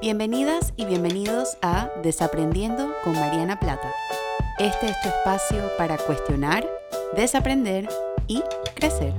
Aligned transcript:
Bienvenidas 0.00 0.72
y 0.78 0.86
bienvenidos 0.86 1.58
a 1.60 1.90
Desaprendiendo 2.02 2.90
con 3.04 3.12
Mariana 3.12 3.60
Plata. 3.60 3.92
Este 4.58 4.86
es 4.86 4.98
tu 5.02 5.08
espacio 5.10 5.70
para 5.76 5.98
cuestionar, 5.98 6.66
desaprender 7.14 7.86
y 8.26 8.42
crecer. 8.74 9.12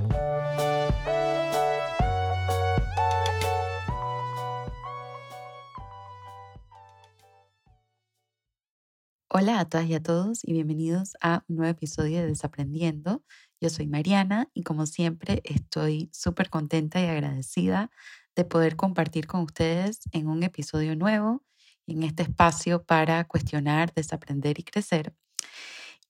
Hola 9.28 9.60
a 9.60 9.68
todas 9.68 9.86
y 9.86 9.94
a 9.94 10.02
todos 10.02 10.42
y 10.42 10.52
bienvenidos 10.52 11.12
a 11.20 11.44
un 11.46 11.58
nuevo 11.58 11.70
episodio 11.70 12.22
de 12.22 12.26
Desaprendiendo. 12.26 13.22
Yo 13.60 13.70
soy 13.70 13.86
Mariana 13.86 14.48
y 14.52 14.64
como 14.64 14.86
siempre 14.86 15.42
estoy 15.44 16.10
súper 16.12 16.50
contenta 16.50 17.00
y 17.00 17.06
agradecida 17.06 17.92
de 18.36 18.44
poder 18.44 18.76
compartir 18.76 19.26
con 19.26 19.42
ustedes 19.42 20.00
en 20.12 20.28
un 20.28 20.42
episodio 20.42 20.96
nuevo, 20.96 21.44
en 21.86 22.02
este 22.02 22.22
espacio 22.22 22.84
para 22.84 23.24
cuestionar, 23.24 23.92
desaprender 23.94 24.58
y 24.58 24.64
crecer. 24.64 25.14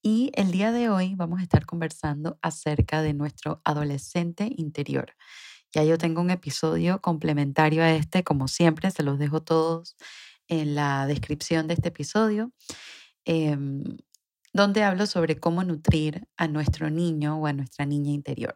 Y 0.02 0.32
el 0.34 0.50
día 0.50 0.72
de 0.72 0.88
hoy 0.88 1.14
vamos 1.14 1.40
a 1.40 1.44
estar 1.44 1.64
conversando 1.64 2.38
acerca 2.42 3.02
de 3.02 3.14
nuestro 3.14 3.60
adolescente 3.64 4.52
interior. 4.56 5.14
Ya 5.72 5.84
yo 5.84 5.96
tengo 5.96 6.20
un 6.20 6.30
episodio 6.30 7.00
complementario 7.00 7.82
a 7.82 7.92
este, 7.92 8.24
como 8.24 8.48
siempre, 8.48 8.90
se 8.90 9.02
los 9.02 9.18
dejo 9.18 9.42
todos 9.42 9.96
en 10.48 10.74
la 10.74 11.06
descripción 11.06 11.66
de 11.66 11.74
este 11.74 11.88
episodio, 11.88 12.52
em, 13.24 13.82
donde 14.52 14.82
hablo 14.82 15.06
sobre 15.06 15.38
cómo 15.38 15.64
nutrir 15.64 16.26
a 16.36 16.48
nuestro 16.48 16.90
niño 16.90 17.38
o 17.38 17.46
a 17.46 17.52
nuestra 17.52 17.86
niña 17.86 18.10
interior. 18.12 18.54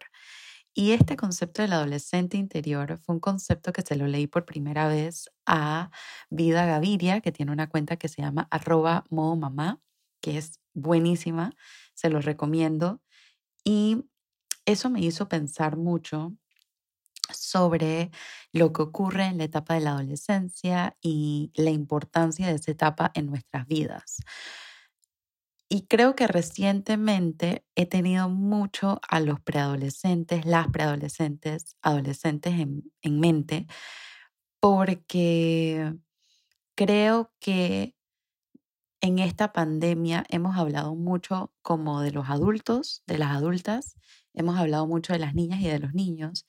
Y 0.79 0.93
este 0.93 1.17
concepto 1.17 1.63
del 1.63 1.73
adolescente 1.73 2.37
interior 2.37 2.99
fue 2.99 3.15
un 3.15 3.21
concepto 3.21 3.73
que 3.73 3.81
se 3.81 3.97
lo 3.97 4.07
leí 4.07 4.27
por 4.27 4.45
primera 4.45 4.89
vez 4.89 5.31
a 5.47 5.91
Vida 6.29 6.67
Gaviria, 6.67 7.23
que 7.23 7.33
tiene 7.33 7.51
una 7.51 7.71
cuenta 7.71 7.97
que 7.97 8.09
se 8.09 8.21
llama 8.21 8.47
arroba 8.51 9.07
mamá, 9.11 9.81
que 10.21 10.37
es 10.37 10.61
buenísima, 10.75 11.55
se 11.95 12.11
los 12.11 12.27
recomiendo. 12.27 13.01
Y 13.65 14.05
eso 14.67 14.91
me 14.91 15.01
hizo 15.01 15.31
pensar 15.31 15.79
mucho 15.79 16.37
sobre 17.33 18.11
lo 18.53 18.75
que 18.75 18.83
ocurre 18.83 19.25
en 19.25 19.39
la 19.39 19.45
etapa 19.45 19.73
de 19.73 19.81
la 19.81 19.93
adolescencia 19.93 20.95
y 21.01 21.53
la 21.55 21.71
importancia 21.71 22.49
de 22.49 22.57
esa 22.57 22.73
etapa 22.73 23.13
en 23.15 23.29
nuestras 23.29 23.67
vidas. 23.67 24.19
Y 25.71 25.87
creo 25.89 26.15
que 26.15 26.29
recientemente 26.29 27.65
he 27.75 27.87
tenido 27.87 28.29
mucho 28.29 29.01
a 29.09 29.19
los 29.21 29.41
preadolescentes, 29.41 30.47
las 30.47 30.69
preadolescentes, 30.69 31.77
adolescentes 31.83 32.55
en, 32.61 32.93
en 33.03 33.19
mente, 33.21 33.67
porque 34.61 35.95
creo 36.77 37.33
que 37.41 37.95
en 39.01 39.19
esta 39.19 39.53
pandemia 39.53 40.25
hemos 40.31 40.57
hablado 40.57 40.95
mucho 40.95 41.53
como 41.63 42.01
de 42.01 42.11
los 42.13 42.29
adultos, 42.31 43.03
de 43.07 43.19
las 43.19 43.31
adultas, 43.37 43.95
hemos 44.35 44.59
hablado 44.59 44.87
mucho 44.87 45.13
de 45.13 45.19
las 45.19 45.35
niñas 45.35 45.61
y 45.61 45.69
de 45.69 45.79
los 45.79 45.95
niños, 45.95 46.47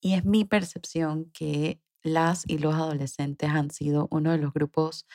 y 0.00 0.14
es 0.14 0.24
mi 0.24 0.44
percepción 0.44 1.30
que 1.32 1.80
las 2.02 2.44
y 2.48 2.58
los 2.58 2.74
adolescentes 2.74 3.50
han 3.50 3.70
sido 3.70 4.08
uno 4.10 4.32
de 4.32 4.38
los 4.38 4.52
grupos 4.52 5.06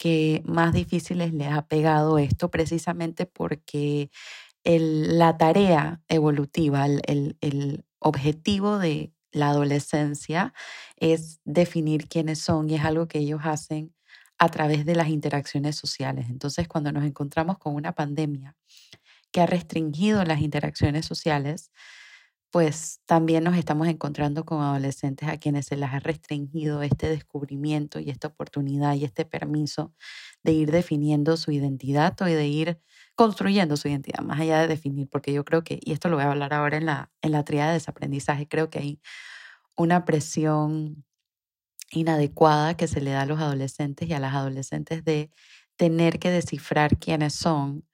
que 0.00 0.42
más 0.46 0.72
difíciles 0.72 1.34
les 1.34 1.52
ha 1.52 1.66
pegado 1.66 2.18
esto 2.18 2.50
precisamente 2.50 3.26
porque 3.26 4.10
la 4.64 5.36
tarea 5.36 6.00
evolutiva, 6.08 6.86
el, 6.86 7.36
el 7.42 7.84
objetivo 7.98 8.78
de 8.78 9.12
la 9.30 9.50
adolescencia 9.50 10.54
es 10.96 11.40
definir 11.44 12.08
quiénes 12.08 12.38
son 12.38 12.70
y 12.70 12.76
es 12.76 12.84
algo 12.84 13.08
que 13.08 13.18
ellos 13.18 13.42
hacen 13.44 13.94
a 14.38 14.48
través 14.48 14.86
de 14.86 14.94
las 14.96 15.08
interacciones 15.08 15.76
sociales. 15.76 16.30
Entonces, 16.30 16.66
cuando 16.66 16.92
nos 16.92 17.04
encontramos 17.04 17.58
con 17.58 17.74
una 17.74 17.92
pandemia 17.92 18.56
que 19.30 19.42
ha 19.42 19.46
restringido 19.46 20.24
las 20.24 20.40
interacciones 20.40 21.04
sociales, 21.04 21.72
pues 22.50 23.00
también 23.06 23.44
nos 23.44 23.56
estamos 23.56 23.86
encontrando 23.88 24.44
con 24.44 24.60
adolescentes 24.62 25.28
a 25.28 25.38
quienes 25.38 25.66
se 25.66 25.76
les 25.76 25.90
ha 25.90 26.00
restringido 26.00 26.82
este 26.82 27.08
descubrimiento 27.08 28.00
y 28.00 28.10
esta 28.10 28.28
oportunidad 28.28 28.94
y 28.94 29.04
este 29.04 29.24
permiso 29.24 29.94
de 30.42 30.52
ir 30.52 30.70
definiendo 30.72 31.36
su 31.36 31.52
identidad 31.52 32.20
o 32.20 32.24
de 32.24 32.46
ir 32.48 32.80
construyendo 33.14 33.76
su 33.76 33.88
identidad, 33.88 34.20
más 34.24 34.40
allá 34.40 34.60
de 34.60 34.68
definir, 34.68 35.08
porque 35.08 35.32
yo 35.32 35.44
creo 35.44 35.62
que, 35.64 35.78
y 35.82 35.92
esto 35.92 36.08
lo 36.08 36.16
voy 36.16 36.24
a 36.24 36.30
hablar 36.30 36.52
ahora 36.54 36.76
en 36.78 36.86
la, 36.86 37.10
en 37.22 37.32
la 37.32 37.44
tríada 37.44 37.68
de 37.70 37.74
desaprendizaje, 37.74 38.48
creo 38.48 38.70
que 38.70 38.78
hay 38.80 39.00
una 39.76 40.04
presión 40.04 41.04
inadecuada 41.92 42.76
que 42.76 42.88
se 42.88 43.00
le 43.00 43.10
da 43.12 43.22
a 43.22 43.26
los 43.26 43.40
adolescentes 43.40 44.08
y 44.08 44.12
a 44.12 44.20
las 44.20 44.34
adolescentes 44.34 45.04
de 45.04 45.30
tener 45.76 46.18
que 46.18 46.30
descifrar 46.30 46.98
quiénes 46.98 47.34
son. 47.34 47.84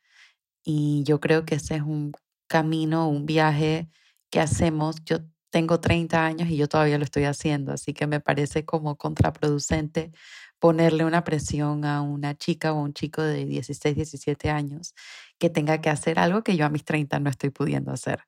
Y 0.65 1.03
yo 1.05 1.21
creo 1.21 1.45
que 1.47 1.57
ese 1.57 1.77
es 1.77 1.83
un 1.83 2.13
camino, 2.49 3.09
un 3.09 3.27
viaje 3.27 3.89
que 4.31 4.41
hacemos. 4.41 4.97
Yo 5.05 5.19
tengo 5.51 5.81
30 5.81 6.25
años 6.27 6.49
y 6.49 6.57
yo 6.57 6.69
todavía 6.69 6.99
lo 6.99 7.05
estoy 7.05 7.25
haciendo, 7.25 7.73
así 7.73 7.95
que 7.95 8.07
me 8.07 8.21
parece 8.21 8.65
como 8.65 8.97
contraproducente 8.97 10.13
ponerle 10.59 11.05
una 11.05 11.25
presión 11.25 11.85
a 11.85 12.03
una 12.03 12.37
chica 12.37 12.73
o 12.73 12.81
un 12.81 12.93
chico 12.95 13.23
de 13.23 13.45
16, 13.45 13.95
17 13.95 14.51
años 14.51 14.95
que 15.39 15.51
tenga 15.51 15.81
que 15.81 15.91
hacer 15.91 16.19
algo 16.19 16.43
que 16.43 16.57
yo 16.57 16.67
a 16.67 16.71
mis 16.71 16.85
30 16.85 17.21
no 17.21 17.31
estoy 17.31 17.51
pudiendo 17.51 17.93
hacer. 17.93 18.25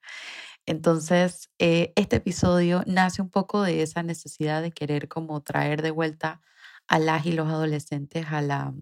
Entonces, 0.67 1.51
eh, 1.59 1.93
este 1.97 2.17
episodio 2.17 2.83
nace 2.87 3.23
un 3.23 3.31
poco 3.31 3.63
de 3.63 3.83
esa 3.83 4.03
necesidad 4.03 4.61
de 4.63 4.73
querer 4.73 5.09
como 5.09 5.43
traer 5.43 5.81
de 5.83 5.91
vuelta 5.91 6.43
a 6.87 6.99
las 6.99 7.27
y 7.27 7.33
los 7.33 7.49
adolescentes 7.49 8.27
a 8.31 8.43
la, 8.43 8.75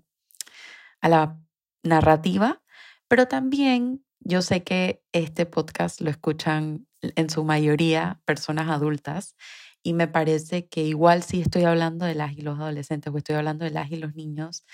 a 1.00 1.08
la 1.08 1.38
narrativa, 1.84 2.62
pero 3.08 3.28
también 3.28 4.04
yo 4.20 4.42
sé 4.42 4.64
que 4.64 5.04
este 5.12 5.46
podcast 5.46 6.00
lo 6.00 6.10
escuchan 6.10 6.86
en 7.16 7.30
su 7.30 7.44
mayoría 7.44 8.20
personas 8.24 8.68
adultas 8.68 9.36
y 9.82 9.94
me 9.94 10.08
parece 10.08 10.66
que 10.68 10.82
igual 10.84 11.22
si 11.22 11.40
estoy 11.40 11.64
hablando 11.64 12.06
de 12.06 12.14
las 12.14 12.32
y 12.32 12.42
los 12.42 12.58
adolescentes 12.58 13.12
o 13.12 13.16
estoy 13.18 13.36
hablando 13.36 13.64
de 13.64 13.70
las 13.70 13.90
y 13.90 13.96
los 13.96 14.14
niños, 14.14 14.64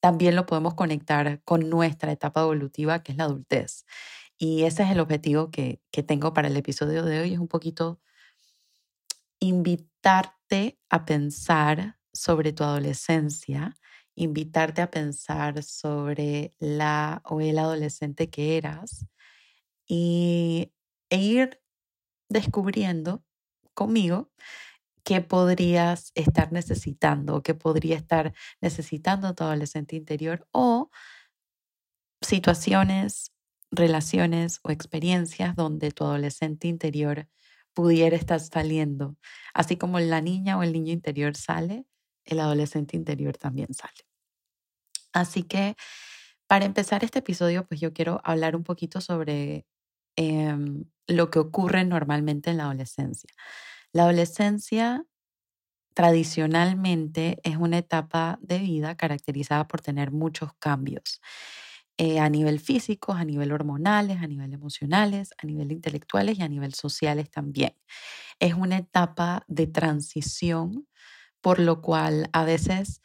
también 0.00 0.34
lo 0.36 0.46
podemos 0.46 0.74
conectar 0.74 1.42
con 1.44 1.68
nuestra 1.70 2.12
etapa 2.12 2.42
evolutiva 2.42 3.02
que 3.02 3.12
es 3.12 3.18
la 3.18 3.24
adultez. 3.24 3.84
Y 4.38 4.64
ese 4.64 4.82
es 4.84 4.90
el 4.90 5.00
objetivo 5.00 5.50
que, 5.50 5.80
que 5.92 6.02
tengo 6.02 6.32
para 6.34 6.48
el 6.48 6.56
episodio 6.56 7.04
de 7.04 7.20
hoy, 7.20 7.34
es 7.34 7.38
un 7.38 7.48
poquito 7.48 8.00
invitarte 9.40 10.78
a 10.88 11.04
pensar 11.04 11.98
sobre 12.12 12.52
tu 12.52 12.64
adolescencia, 12.64 13.74
invitarte 14.14 14.82
a 14.82 14.90
pensar 14.90 15.62
sobre 15.62 16.54
la 16.58 17.22
o 17.24 17.40
el 17.40 17.58
adolescente 17.58 18.30
que 18.30 18.56
eras 18.56 19.06
y, 19.86 20.72
e 21.10 21.18
ir 21.18 21.61
descubriendo 22.32 23.22
conmigo 23.74 24.30
qué 25.04 25.20
podrías 25.20 26.12
estar 26.14 26.52
necesitando, 26.52 27.42
qué 27.42 27.54
podría 27.54 27.96
estar 27.96 28.32
necesitando 28.60 29.34
tu 29.34 29.44
adolescente 29.44 29.96
interior 29.96 30.46
o 30.52 30.90
situaciones, 32.20 33.32
relaciones 33.70 34.60
o 34.62 34.70
experiencias 34.70 35.56
donde 35.56 35.90
tu 35.90 36.04
adolescente 36.04 36.68
interior 36.68 37.28
pudiera 37.74 38.16
estar 38.16 38.40
saliendo. 38.40 39.16
Así 39.54 39.76
como 39.76 39.98
la 39.98 40.20
niña 40.20 40.58
o 40.58 40.62
el 40.62 40.72
niño 40.72 40.92
interior 40.92 41.36
sale, 41.36 41.84
el 42.24 42.40
adolescente 42.40 42.96
interior 42.96 43.36
también 43.36 43.74
sale. 43.74 44.06
Así 45.12 45.42
que 45.42 45.76
para 46.46 46.64
empezar 46.64 47.02
este 47.02 47.20
episodio, 47.20 47.66
pues 47.66 47.80
yo 47.80 47.92
quiero 47.92 48.20
hablar 48.24 48.56
un 48.56 48.64
poquito 48.64 49.00
sobre 49.00 49.66
Em, 50.16 50.84
lo 51.08 51.30
que 51.30 51.38
ocurre 51.38 51.84
normalmente 51.84 52.50
en 52.50 52.58
la 52.58 52.64
adolescencia. 52.64 53.30
La 53.92 54.04
adolescencia 54.04 55.04
tradicionalmente 55.94 57.38
es 57.44 57.56
una 57.56 57.78
etapa 57.78 58.38
de 58.42 58.58
vida 58.58 58.96
caracterizada 58.96 59.68
por 59.68 59.80
tener 59.82 60.10
muchos 60.12 60.52
cambios 60.58 61.20
eh, 61.98 62.20
a 62.20 62.28
nivel 62.30 62.60
físico, 62.60 63.12
a 63.12 63.24
nivel 63.24 63.52
hormonales, 63.52 64.18
a 64.22 64.26
nivel 64.26 64.54
emocionales, 64.54 65.32
a 65.42 65.46
nivel 65.46 65.72
intelectuales 65.72 66.38
y 66.38 66.42
a 66.42 66.48
nivel 66.48 66.74
sociales 66.74 67.30
también. 67.30 67.76
Es 68.40 68.54
una 68.54 68.78
etapa 68.78 69.44
de 69.48 69.66
transición, 69.68 70.88
por 71.42 71.58
lo 71.60 71.82
cual 71.82 72.30
a 72.32 72.44
veces 72.44 73.02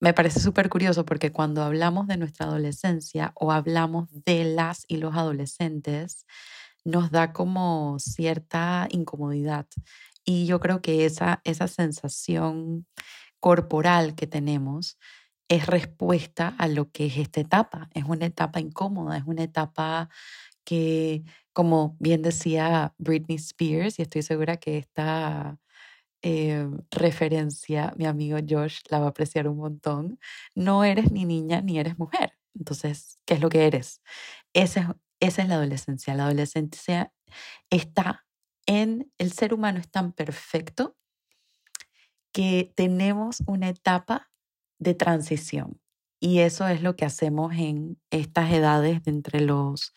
me 0.00 0.14
parece 0.14 0.40
súper 0.40 0.70
curioso 0.70 1.04
porque 1.04 1.30
cuando 1.30 1.62
hablamos 1.62 2.06
de 2.06 2.16
nuestra 2.16 2.46
adolescencia 2.46 3.32
o 3.34 3.52
hablamos 3.52 4.08
de 4.24 4.44
las 4.44 4.84
y 4.88 4.96
los 4.96 5.14
adolescentes, 5.14 6.26
nos 6.84 7.10
da 7.10 7.32
como 7.32 7.98
cierta 7.98 8.88
incomodidad. 8.90 9.66
Y 10.24 10.46
yo 10.46 10.60
creo 10.60 10.80
que 10.82 11.04
esa, 11.04 11.40
esa 11.44 11.68
sensación 11.68 12.86
corporal 13.40 14.14
que 14.14 14.26
tenemos 14.26 14.98
es 15.48 15.66
respuesta 15.66 16.54
a 16.58 16.68
lo 16.68 16.90
que 16.90 17.06
es 17.06 17.18
esta 17.18 17.40
etapa. 17.40 17.90
Es 17.94 18.04
una 18.04 18.26
etapa 18.26 18.60
incómoda, 18.60 19.18
es 19.18 19.24
una 19.26 19.42
etapa 19.42 20.08
que, 20.64 21.24
como 21.52 21.96
bien 22.00 22.22
decía 22.22 22.94
Britney 22.98 23.36
Spears, 23.36 23.98
y 23.98 24.02
estoy 24.02 24.22
segura 24.22 24.58
que 24.58 24.78
esta 24.78 25.58
eh, 26.22 26.68
referencia, 26.90 27.92
mi 27.96 28.06
amigo 28.06 28.38
Josh 28.46 28.80
la 28.90 28.98
va 29.00 29.06
a 29.06 29.10
apreciar 29.10 29.48
un 29.48 29.58
montón. 29.58 30.18
No 30.54 30.84
eres 30.84 31.10
ni 31.12 31.24
niña 31.24 31.60
ni 31.62 31.78
eres 31.78 31.98
mujer. 31.98 32.34
Entonces, 32.54 33.18
¿qué 33.24 33.34
es 33.34 33.40
lo 33.40 33.48
que 33.48 33.66
eres? 33.66 34.02
esa 34.52 34.96
es 35.20 35.48
la 35.48 35.54
adolescencia. 35.54 36.14
La 36.14 36.24
adolescencia 36.24 37.12
está 37.70 38.24
en 38.66 39.12
el 39.18 39.32
ser 39.32 39.54
humano 39.54 39.80
es 39.80 39.90
tan 39.90 40.12
perfecto 40.12 40.96
que 42.32 42.72
tenemos 42.76 43.42
una 43.46 43.68
etapa 43.68 44.30
de 44.78 44.94
transición. 44.94 45.80
Y 46.20 46.40
eso 46.40 46.68
es 46.68 46.82
lo 46.82 46.96
que 46.96 47.04
hacemos 47.04 47.54
en 47.54 48.00
estas 48.10 48.52
edades 48.52 49.02
de 49.02 49.10
entre 49.10 49.40
los 49.40 49.94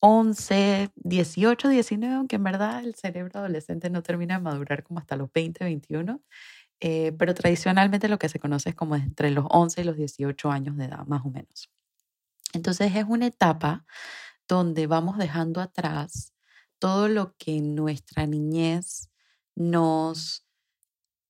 11, 0.00 0.90
18, 0.96 1.68
19, 1.68 2.14
aunque 2.14 2.36
en 2.36 2.44
verdad 2.44 2.84
el 2.84 2.94
cerebro 2.94 3.40
adolescente 3.40 3.90
no 3.90 4.02
termina 4.02 4.34
de 4.38 4.40
madurar 4.42 4.82
como 4.82 4.98
hasta 5.00 5.16
los 5.16 5.32
20, 5.32 5.64
21, 5.64 6.22
eh, 6.80 7.12
pero 7.18 7.34
tradicionalmente 7.34 8.08
lo 8.08 8.18
que 8.18 8.28
se 8.28 8.40
conoce 8.40 8.70
es 8.70 8.74
como 8.74 8.96
entre 8.96 9.30
los 9.30 9.46
11 9.50 9.82
y 9.82 9.84
los 9.84 9.96
18 9.96 10.50
años 10.50 10.76
de 10.76 10.86
edad, 10.86 11.06
más 11.06 11.22
o 11.24 11.30
menos. 11.30 11.70
Entonces 12.52 12.94
es 12.96 13.04
una 13.08 13.26
etapa 13.26 13.84
donde 14.48 14.86
vamos 14.86 15.18
dejando 15.18 15.60
atrás 15.60 16.34
todo 16.78 17.08
lo 17.08 17.36
que 17.36 17.60
nuestra 17.60 18.26
niñez 18.26 19.10
nos 19.54 20.44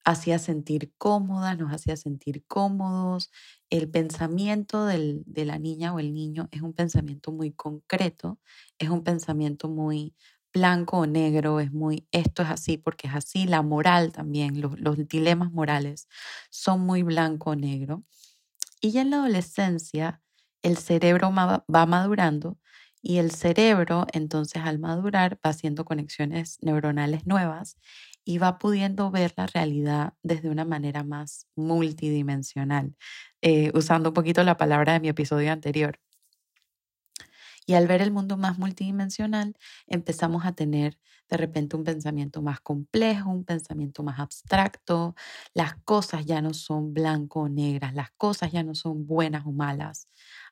hacía 0.05 0.39
sentir 0.39 0.93
cómodas, 0.99 1.59
nos 1.59 1.73
hacía 1.73 1.97
sentir 1.97 2.45
cómodos. 2.47 3.31
El 3.71 3.91
pensamiento 3.91 4.87
del, 4.87 5.23
de 5.27 5.45
la 5.45 5.59
niña 5.59 5.95
o 5.95 5.99
el 6.01 6.15
niño 6.15 6.49
es 6.53 6.63
un 6.63 6.73
pensamiento 6.75 7.33
muy 7.33 7.53
concreto, 7.53 8.39
es 8.79 8.89
un 8.91 9.05
pensamiento 9.05 9.69
muy 9.69 10.15
blanco 10.53 10.99
o 10.99 11.07
negro, 11.07 11.61
es 11.61 11.73
muy 11.73 12.09
esto 12.11 12.43
es 12.43 12.51
así 12.51 12.77
porque 12.79 13.09
es 13.09 13.15
así. 13.15 13.47
La 13.47 13.63
moral 13.63 14.13
también, 14.13 14.61
los, 14.61 14.79
los 14.81 14.97
dilemas 15.09 15.53
morales 15.53 16.09
son 16.51 16.81
muy 16.81 17.03
blanco 17.03 17.51
o 17.51 17.57
negro. 17.57 18.05
Y 18.81 18.93
ya 18.93 19.03
en 19.03 19.11
la 19.11 19.19
adolescencia 19.19 20.23
el 20.63 20.77
cerebro 20.77 21.31
va 21.35 21.87
madurando 21.87 22.59
y 23.03 23.19
el 23.19 23.31
cerebro 23.31 24.07
entonces 24.13 24.63
al 24.63 24.79
madurar 24.79 25.37
va 25.45 25.51
haciendo 25.51 25.85
conexiones 25.85 26.59
neuronales 26.63 27.27
nuevas 27.27 27.79
y 28.25 28.39
va 28.39 28.59
pudiendo 28.59 29.11
ver 29.11 29.33
la 29.37 29.47
realidad 29.47 30.15
desde 30.23 30.51
una 30.51 30.65
manera 30.65 31.05
más 31.05 31.47
multidimensional, 31.57 32.95
eh, 33.43 33.71
usando 33.75 34.11
un 34.11 34.15
poquito 34.15 34.43
la 34.45 34.57
palabra 34.57 34.95
de 34.95 35.01
mi 35.01 35.09
episodio 35.09 35.53
anterior. 35.53 35.99
Y 37.67 37.75
al 37.75 37.87
ver 37.87 38.03
el 38.03 38.11
mundo 38.11 38.37
más 38.37 38.59
multidimensional, 38.59 39.57
empezamos 39.87 40.45
a 40.45 40.53
tener 40.53 40.99
de 41.29 41.37
repente 41.37 41.77
un 41.77 41.85
pensamiento 41.85 42.43
más 42.43 42.61
complejo, 42.61 43.31
un 43.31 43.45
pensamiento 43.45 44.03
más 44.03 44.19
abstracto. 44.19 45.15
Las 45.55 45.77
cosas 45.85 46.27
ya 46.27 46.43
no 46.43 46.53
son 46.53 46.93
blanco 46.93 47.43
o 47.43 47.49
negras, 47.49 47.95
las 47.95 48.11
cosas 48.13 48.51
ya 48.53 48.65
no 48.65 48.75
son 48.75 49.07
buenas 49.07 49.47
o 49.47 49.53
malas. 49.53 50.09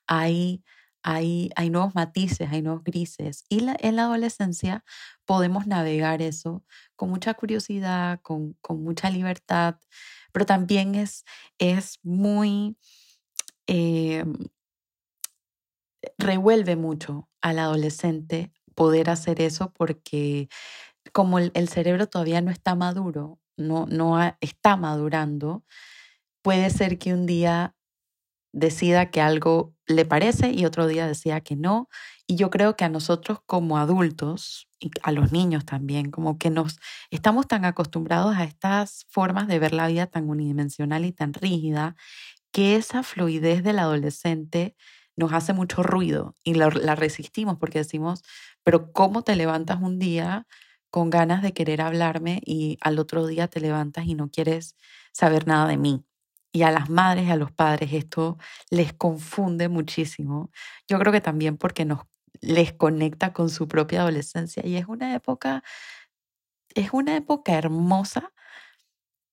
Hay 0.07 0.63
hay, 1.03 1.49
hay 1.55 1.69
nuevos 1.69 1.95
matices, 1.95 2.49
hay 2.51 2.61
nuevos 2.61 2.83
grises. 2.83 3.45
Y 3.49 3.65
en 3.79 3.95
la 3.95 4.03
adolescencia 4.03 4.83
podemos 5.25 5.67
navegar 5.67 6.21
eso 6.21 6.63
con 6.95 7.09
mucha 7.09 7.33
curiosidad, 7.33 8.19
con, 8.21 8.53
con 8.61 8.83
mucha 8.83 9.09
libertad, 9.09 9.77
pero 10.31 10.45
también 10.45 10.95
es, 10.95 11.25
es 11.57 11.99
muy... 12.03 12.77
Eh, 13.67 14.25
revuelve 16.17 16.75
mucho 16.75 17.29
al 17.41 17.59
adolescente 17.59 18.51
poder 18.75 19.09
hacer 19.09 19.41
eso 19.41 19.73
porque 19.73 20.49
como 21.13 21.39
el, 21.39 21.69
cerebro 21.69 22.07
todavía 22.07 22.41
no 22.41 22.51
está 22.51 22.75
maduro, 22.75 23.39
no, 23.57 23.85
no 23.87 24.17
está 24.41 24.77
madurando, 24.77 25.65
puede 26.41 26.69
ser 26.69 26.97
que 26.97 27.13
un 27.13 27.25
día 27.25 27.75
decida 28.51 29.09
que 29.11 29.21
algo 29.21 29.73
le 29.87 30.05
parece 30.05 30.51
y 30.51 30.65
otro 30.65 30.87
día 30.87 31.07
decida 31.07 31.41
que 31.41 31.55
no. 31.55 31.89
Y 32.27 32.35
yo 32.35 32.49
creo 32.49 32.75
que 32.75 32.85
a 32.85 32.89
nosotros 32.89 33.39
como 33.45 33.77
adultos 33.77 34.67
y 34.79 34.91
a 35.03 35.11
los 35.11 35.31
niños 35.31 35.65
también, 35.65 36.11
como 36.11 36.37
que 36.37 36.49
nos 36.49 36.77
estamos 37.11 37.47
tan 37.47 37.65
acostumbrados 37.65 38.35
a 38.37 38.43
estas 38.45 39.05
formas 39.09 39.47
de 39.47 39.59
ver 39.59 39.73
la 39.73 39.87
vida 39.87 40.07
tan 40.07 40.29
unidimensional 40.29 41.05
y 41.05 41.11
tan 41.11 41.33
rígida, 41.33 41.95
que 42.51 42.75
esa 42.75 43.03
fluidez 43.03 43.63
del 43.63 43.79
adolescente 43.79 44.75
nos 45.15 45.33
hace 45.33 45.53
mucho 45.53 45.83
ruido 45.83 46.35
y 46.43 46.53
la, 46.55 46.69
la 46.69 46.95
resistimos 46.95 47.57
porque 47.59 47.79
decimos, 47.79 48.23
pero 48.63 48.91
¿cómo 48.93 49.23
te 49.23 49.35
levantas 49.35 49.79
un 49.81 49.99
día 49.99 50.47
con 50.89 51.09
ganas 51.09 51.41
de 51.43 51.53
querer 51.53 51.81
hablarme 51.81 52.41
y 52.45 52.77
al 52.81 52.99
otro 52.99 53.27
día 53.27 53.47
te 53.47 53.59
levantas 53.61 54.05
y 54.07 54.15
no 54.15 54.29
quieres 54.29 54.75
saber 55.13 55.47
nada 55.47 55.67
de 55.67 55.77
mí? 55.77 56.03
Y 56.51 56.63
a 56.63 56.71
las 56.71 56.89
madres 56.89 57.27
y 57.27 57.31
a 57.31 57.35
los 57.35 57.51
padres 57.51 57.93
esto 57.93 58.37
les 58.69 58.93
confunde 58.93 59.69
muchísimo. 59.69 60.51
Yo 60.87 60.99
creo 60.99 61.13
que 61.13 61.21
también 61.21 61.57
porque 61.57 61.85
nos 61.85 62.01
les 62.41 62.73
conecta 62.73 63.33
con 63.33 63.49
su 63.49 63.67
propia 63.67 64.01
adolescencia 64.01 64.65
y 64.65 64.77
es 64.77 64.87
una 64.87 65.13
época 65.15 65.63
es 66.75 66.91
una 66.93 67.15
época 67.15 67.53
hermosa, 67.53 68.31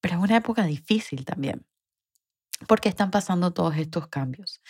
pero 0.01 0.15
es 0.17 0.21
una 0.23 0.37
época 0.37 0.63
difícil 0.65 1.25
también, 1.25 1.65
porque 2.67 2.89
están 2.89 3.11
pasando 3.11 3.51
todos 3.53 3.75
estos 3.77 4.07
cambios. 4.07 4.61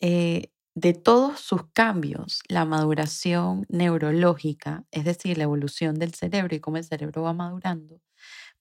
Eh, 0.00 0.50
de 0.74 0.94
todos 0.94 1.40
sus 1.40 1.66
cambios, 1.74 2.40
la 2.48 2.64
maduración 2.64 3.66
neurológica, 3.68 4.84
es 4.90 5.04
decir, 5.04 5.36
la 5.38 5.44
evolución 5.44 5.96
del 5.96 6.14
cerebro 6.14 6.56
y 6.56 6.60
cómo 6.60 6.78
el 6.78 6.84
cerebro 6.84 7.22
va 7.22 7.34
madurando, 7.34 8.00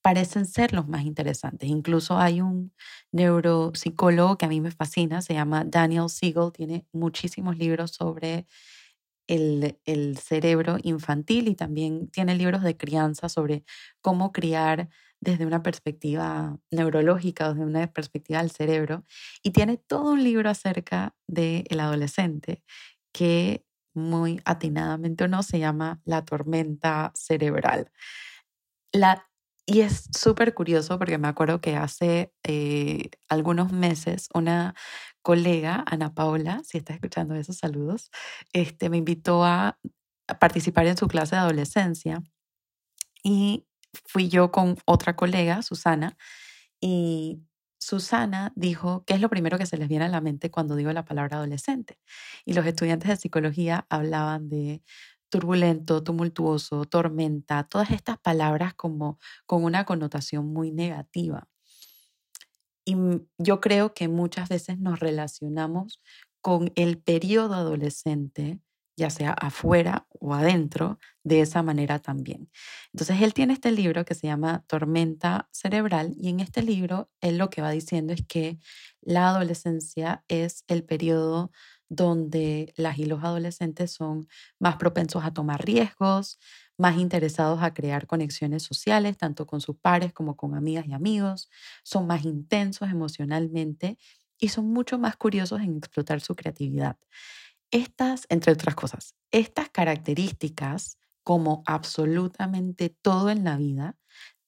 parecen 0.01 0.45
ser 0.45 0.73
los 0.73 0.87
más 0.87 1.03
interesantes. 1.03 1.69
Incluso 1.69 2.17
hay 2.17 2.41
un 2.41 2.73
neuropsicólogo 3.11 4.37
que 4.37 4.45
a 4.45 4.49
mí 4.49 4.61
me 4.61 4.71
fascina, 4.71 5.21
se 5.21 5.33
llama 5.33 5.63
Daniel 5.65 6.09
Siegel, 6.09 6.51
tiene 6.51 6.85
muchísimos 6.91 7.57
libros 7.57 7.91
sobre 7.91 8.47
el, 9.27 9.79
el, 9.85 10.17
cerebro 10.17 10.77
infantil 10.83 11.47
y 11.47 11.55
también 11.55 12.09
tiene 12.09 12.35
libros 12.35 12.63
de 12.63 12.75
crianza 12.75 13.29
sobre 13.29 13.63
cómo 14.01 14.31
criar 14.31 14.89
desde 15.21 15.45
una 15.45 15.63
perspectiva 15.63 16.57
neurológica, 16.71 17.49
desde 17.49 17.65
una 17.65 17.87
perspectiva 17.93 18.39
del 18.39 18.51
cerebro. 18.51 19.05
Y 19.43 19.51
tiene 19.51 19.77
todo 19.77 20.13
un 20.13 20.23
libro 20.23 20.49
acerca 20.49 21.15
del 21.27 21.79
adolescente 21.79 22.63
que 23.13 23.63
muy 23.93 24.41
atinadamente 24.45 25.25
o 25.25 25.27
no 25.27 25.43
se 25.43 25.59
llama 25.59 26.01
La 26.05 26.25
tormenta 26.25 27.11
cerebral. 27.13 27.91
La 28.91 29.30
y 29.65 29.81
es 29.81 30.09
súper 30.17 30.53
curioso 30.53 30.97
porque 30.97 31.17
me 31.17 31.27
acuerdo 31.27 31.61
que 31.61 31.75
hace 31.75 32.33
eh, 32.43 33.09
algunos 33.29 33.71
meses 33.71 34.27
una 34.33 34.75
colega, 35.21 35.83
Ana 35.87 36.13
Paula, 36.13 36.61
si 36.63 36.77
está 36.79 36.93
escuchando 36.93 37.35
esos 37.35 37.57
saludos, 37.57 38.11
este, 38.53 38.89
me 38.89 38.97
invitó 38.97 39.45
a 39.45 39.77
participar 40.39 40.87
en 40.87 40.97
su 40.97 41.07
clase 41.07 41.35
de 41.35 41.41
adolescencia 41.41 42.21
y 43.23 43.65
fui 44.05 44.29
yo 44.29 44.51
con 44.51 44.77
otra 44.85 45.15
colega, 45.15 45.61
Susana, 45.61 46.17
y 46.79 47.41
Susana 47.79 48.53
dijo, 48.55 49.03
¿qué 49.05 49.15
es 49.15 49.21
lo 49.21 49.29
primero 49.29 49.57
que 49.57 49.65
se 49.65 49.77
les 49.77 49.87
viene 49.87 50.05
a 50.05 50.09
la 50.09 50.21
mente 50.21 50.51
cuando 50.51 50.75
digo 50.75 50.91
la 50.93 51.05
palabra 51.05 51.37
adolescente? 51.37 51.99
Y 52.45 52.53
los 52.53 52.65
estudiantes 52.65 53.09
de 53.09 53.15
psicología 53.17 53.85
hablaban 53.89 54.49
de 54.49 54.83
turbulento, 55.31 56.03
tumultuoso, 56.03 56.85
tormenta, 56.85 57.63
todas 57.63 57.89
estas 57.91 58.19
palabras 58.19 58.75
como 58.75 59.17
con 59.47 59.63
una 59.63 59.85
connotación 59.85 60.53
muy 60.53 60.71
negativa. 60.71 61.47
Y 62.85 62.95
yo 63.37 63.61
creo 63.61 63.93
que 63.93 64.07
muchas 64.07 64.49
veces 64.49 64.77
nos 64.79 64.99
relacionamos 64.99 66.01
con 66.41 66.71
el 66.75 66.97
periodo 66.97 67.53
adolescente, 67.55 68.59
ya 68.97 69.09
sea 69.09 69.31
afuera 69.31 70.07
o 70.19 70.33
adentro, 70.33 70.99
de 71.23 71.41
esa 71.41 71.63
manera 71.63 71.99
también. 71.99 72.49
Entonces, 72.93 73.21
él 73.21 73.33
tiene 73.33 73.53
este 73.53 73.71
libro 73.71 74.03
que 74.05 74.15
se 74.15 74.27
llama 74.27 74.65
Tormenta 74.67 75.47
Cerebral 75.51 76.13
y 76.19 76.29
en 76.29 76.39
este 76.39 76.63
libro 76.63 77.09
él 77.21 77.37
lo 77.37 77.49
que 77.49 77.61
va 77.61 77.71
diciendo 77.71 78.11
es 78.13 78.25
que 78.27 78.59
la 79.01 79.29
adolescencia 79.29 80.23
es 80.27 80.63
el 80.67 80.83
periodo 80.83 81.51
donde 81.93 82.73
las 82.77 82.97
y 82.99 83.05
los 83.05 83.21
adolescentes 83.21 83.91
son 83.91 84.25
más 84.59 84.77
propensos 84.77 85.25
a 85.25 85.33
tomar 85.33 85.65
riesgos, 85.65 86.39
más 86.77 86.97
interesados 86.97 87.61
a 87.61 87.73
crear 87.73 88.07
conexiones 88.07 88.63
sociales, 88.63 89.17
tanto 89.17 89.45
con 89.45 89.59
sus 89.59 89.75
pares 89.77 90.13
como 90.13 90.37
con 90.37 90.55
amigas 90.55 90.85
y 90.87 90.93
amigos, 90.93 91.49
son 91.83 92.07
más 92.07 92.23
intensos 92.23 92.89
emocionalmente 92.89 93.97
y 94.39 94.47
son 94.49 94.67
mucho 94.71 94.97
más 94.99 95.17
curiosos 95.17 95.59
en 95.59 95.75
explotar 95.77 96.21
su 96.21 96.33
creatividad. 96.33 96.97
Estas, 97.71 98.25
entre 98.29 98.53
otras 98.53 98.75
cosas, 98.75 99.15
estas 99.31 99.69
características, 99.69 100.97
como 101.23 101.63
absolutamente 101.65 102.89
todo 103.01 103.29
en 103.29 103.43
la 103.43 103.57
vida, 103.57 103.97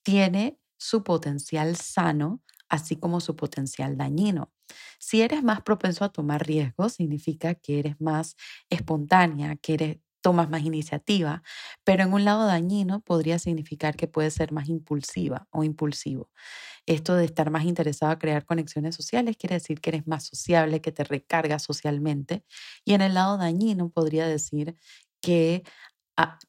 tiene 0.03 0.59
su 0.77 1.03
potencial 1.03 1.75
sano, 1.77 2.41
así 2.69 2.95
como 2.97 3.19
su 3.21 3.35
potencial 3.35 3.97
dañino. 3.97 4.51
Si 4.99 5.21
eres 5.21 5.43
más 5.43 5.61
propenso 5.61 6.05
a 6.05 6.09
tomar 6.11 6.45
riesgos, 6.45 6.93
significa 6.93 7.55
que 7.55 7.79
eres 7.79 7.99
más 8.01 8.35
espontánea, 8.69 9.55
que 9.57 9.73
eres 9.75 9.97
tomas 10.21 10.49
más 10.49 10.63
iniciativa, 10.63 11.43
pero 11.83 12.03
en 12.03 12.13
un 12.13 12.23
lado 12.23 12.45
dañino 12.45 13.01
podría 13.01 13.39
significar 13.39 13.95
que 13.97 14.07
puedes 14.07 14.33
ser 14.33 14.53
más 14.53 14.69
impulsiva 14.69 15.47
o 15.51 15.63
impulsivo. 15.65 16.29
Esto 16.85 17.15
de 17.15 17.25
estar 17.25 17.49
más 17.51 17.65
interesado 17.65 18.11
a 18.11 18.19
crear 18.19 18.45
conexiones 18.45 18.95
sociales 18.95 19.37
quiere 19.37 19.55
decir 19.55 19.81
que 19.81 19.91
eres 19.91 20.07
más 20.07 20.25
sociable, 20.25 20.81
que 20.81 20.91
te 20.91 21.03
recargas 21.03 21.63
socialmente. 21.63 22.43
Y 22.85 22.93
en 22.93 23.01
el 23.01 23.13
lado 23.15 23.37
dañino 23.37 23.89
podría 23.89 24.27
decir 24.27 24.75
que 25.21 25.63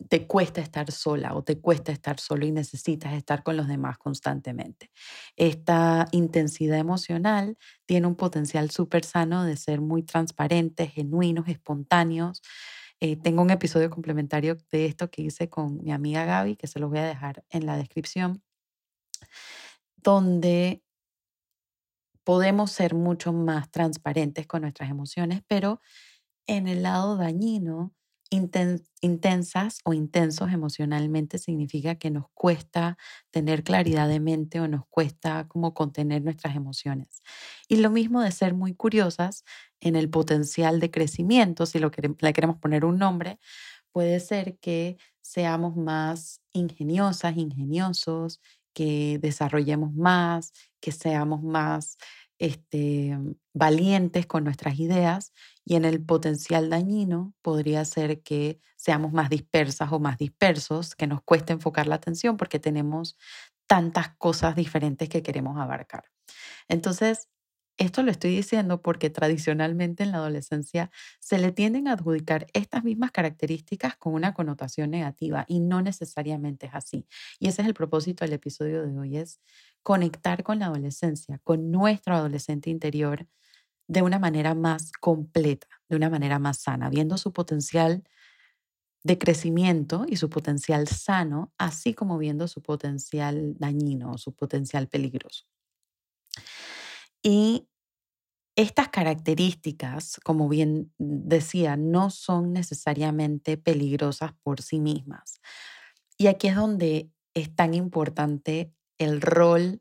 te 0.08 0.26
cuesta 0.26 0.60
estar 0.60 0.90
sola 0.92 1.34
o 1.34 1.42
te 1.42 1.58
cuesta 1.58 1.90
estar 1.90 2.20
solo 2.20 2.44
y 2.46 2.52
necesitas 2.52 3.14
estar 3.14 3.42
con 3.42 3.56
los 3.56 3.66
demás 3.66 3.98
constantemente. 3.98 4.90
Esta 5.36 6.06
intensidad 6.12 6.78
emocional 6.78 7.56
tiene 7.86 8.06
un 8.06 8.14
potencial 8.14 8.70
súper 8.70 9.04
sano 9.04 9.44
de 9.44 9.56
ser 9.56 9.80
muy 9.80 10.02
transparentes, 10.02 10.92
genuinos, 10.92 11.48
espontáneos, 11.48 12.42
eh, 13.00 13.16
tengo 13.16 13.42
un 13.42 13.50
episodio 13.50 13.90
complementario 13.90 14.56
de 14.70 14.86
esto 14.86 15.10
que 15.10 15.22
hice 15.22 15.48
con 15.48 15.82
mi 15.82 15.92
amiga 15.92 16.24
Gaby, 16.24 16.56
que 16.56 16.66
se 16.66 16.78
los 16.78 16.90
voy 16.90 17.00
a 17.00 17.04
dejar 17.04 17.44
en 17.50 17.66
la 17.66 17.76
descripción, 17.76 18.42
donde 19.96 20.82
podemos 22.24 22.70
ser 22.72 22.94
mucho 22.94 23.32
más 23.32 23.70
transparentes 23.70 24.46
con 24.46 24.62
nuestras 24.62 24.90
emociones, 24.90 25.42
pero 25.46 25.80
en 26.46 26.68
el 26.68 26.82
lado 26.82 27.16
dañino 27.16 27.92
intensas 28.30 29.80
o 29.84 29.92
intensos 29.92 30.52
emocionalmente 30.52 31.38
significa 31.38 31.94
que 31.96 32.10
nos 32.10 32.26
cuesta 32.34 32.98
tener 33.30 33.62
claridad 33.62 34.08
de 34.08 34.20
mente 34.20 34.60
o 34.60 34.68
nos 34.68 34.86
cuesta 34.88 35.46
como 35.48 35.74
contener 35.74 36.22
nuestras 36.22 36.56
emociones. 36.56 37.22
Y 37.68 37.76
lo 37.76 37.90
mismo 37.90 38.22
de 38.22 38.32
ser 38.32 38.54
muy 38.54 38.74
curiosas 38.74 39.44
en 39.80 39.96
el 39.96 40.10
potencial 40.10 40.80
de 40.80 40.90
crecimiento, 40.90 41.66
si 41.66 41.78
lo 41.78 41.90
le 42.20 42.32
queremos 42.32 42.58
poner 42.58 42.84
un 42.84 42.98
nombre, 42.98 43.38
puede 43.92 44.18
ser 44.20 44.58
que 44.58 44.98
seamos 45.20 45.76
más 45.76 46.40
ingeniosas, 46.52 47.36
ingeniosos, 47.36 48.40
que 48.74 49.18
desarrollemos 49.20 49.94
más, 49.94 50.52
que 50.80 50.92
seamos 50.92 51.42
más 51.42 51.96
este, 52.38 53.16
valientes 53.52 54.26
con 54.26 54.44
nuestras 54.44 54.78
ideas 54.78 55.32
y 55.64 55.76
en 55.76 55.84
el 55.84 56.04
potencial 56.04 56.70
dañino 56.70 57.34
podría 57.42 57.84
ser 57.84 58.22
que 58.22 58.60
seamos 58.76 59.12
más 59.12 59.30
dispersas 59.30 59.92
o 59.92 60.00
más 60.00 60.18
dispersos, 60.18 60.94
que 60.94 61.06
nos 61.06 61.22
cueste 61.22 61.52
enfocar 61.52 61.86
la 61.86 61.94
atención 61.96 62.36
porque 62.36 62.58
tenemos 62.58 63.16
tantas 63.66 64.14
cosas 64.16 64.56
diferentes 64.56 65.08
que 65.08 65.22
queremos 65.22 65.58
abarcar. 65.58 66.04
Entonces, 66.68 67.28
esto 67.76 68.02
lo 68.04 68.10
estoy 68.12 68.30
diciendo 68.36 68.82
porque 68.82 69.10
tradicionalmente 69.10 70.04
en 70.04 70.12
la 70.12 70.18
adolescencia 70.18 70.90
se 71.18 71.38
le 71.38 71.50
tienden 71.50 71.88
a 71.88 71.94
adjudicar 71.94 72.46
estas 72.52 72.84
mismas 72.84 73.10
características 73.10 73.96
con 73.96 74.14
una 74.14 74.32
connotación 74.32 74.90
negativa 74.90 75.44
y 75.48 75.58
no 75.58 75.82
necesariamente 75.82 76.66
es 76.66 76.74
así. 76.74 77.06
Y 77.40 77.48
ese 77.48 77.62
es 77.62 77.68
el 77.68 77.74
propósito 77.74 78.24
del 78.24 78.34
episodio 78.34 78.86
de 78.86 78.96
hoy, 78.96 79.16
es 79.16 79.40
conectar 79.84 80.42
con 80.42 80.58
la 80.58 80.66
adolescencia, 80.66 81.38
con 81.44 81.70
nuestro 81.70 82.16
adolescente 82.16 82.70
interior 82.70 83.28
de 83.86 84.02
una 84.02 84.18
manera 84.18 84.54
más 84.54 84.90
completa, 84.92 85.68
de 85.88 85.96
una 85.96 86.10
manera 86.10 86.38
más 86.40 86.58
sana, 86.58 86.90
viendo 86.90 87.18
su 87.18 87.32
potencial 87.32 88.02
de 89.04 89.18
crecimiento 89.18 90.06
y 90.08 90.16
su 90.16 90.30
potencial 90.30 90.88
sano, 90.88 91.52
así 91.58 91.92
como 91.92 92.16
viendo 92.16 92.48
su 92.48 92.62
potencial 92.62 93.54
dañino, 93.58 94.16
su 94.16 94.34
potencial 94.34 94.88
peligroso. 94.88 95.44
Y 97.22 97.68
estas 98.56 98.88
características, 98.88 100.18
como 100.24 100.48
bien 100.48 100.92
decía, 100.96 101.76
no 101.76 102.08
son 102.08 102.54
necesariamente 102.54 103.58
peligrosas 103.58 104.32
por 104.42 104.62
sí 104.62 104.80
mismas. 104.80 105.40
Y 106.16 106.28
aquí 106.28 106.48
es 106.48 106.56
donde 106.56 107.10
es 107.34 107.54
tan 107.54 107.74
importante 107.74 108.72
el 108.98 109.20
rol 109.20 109.80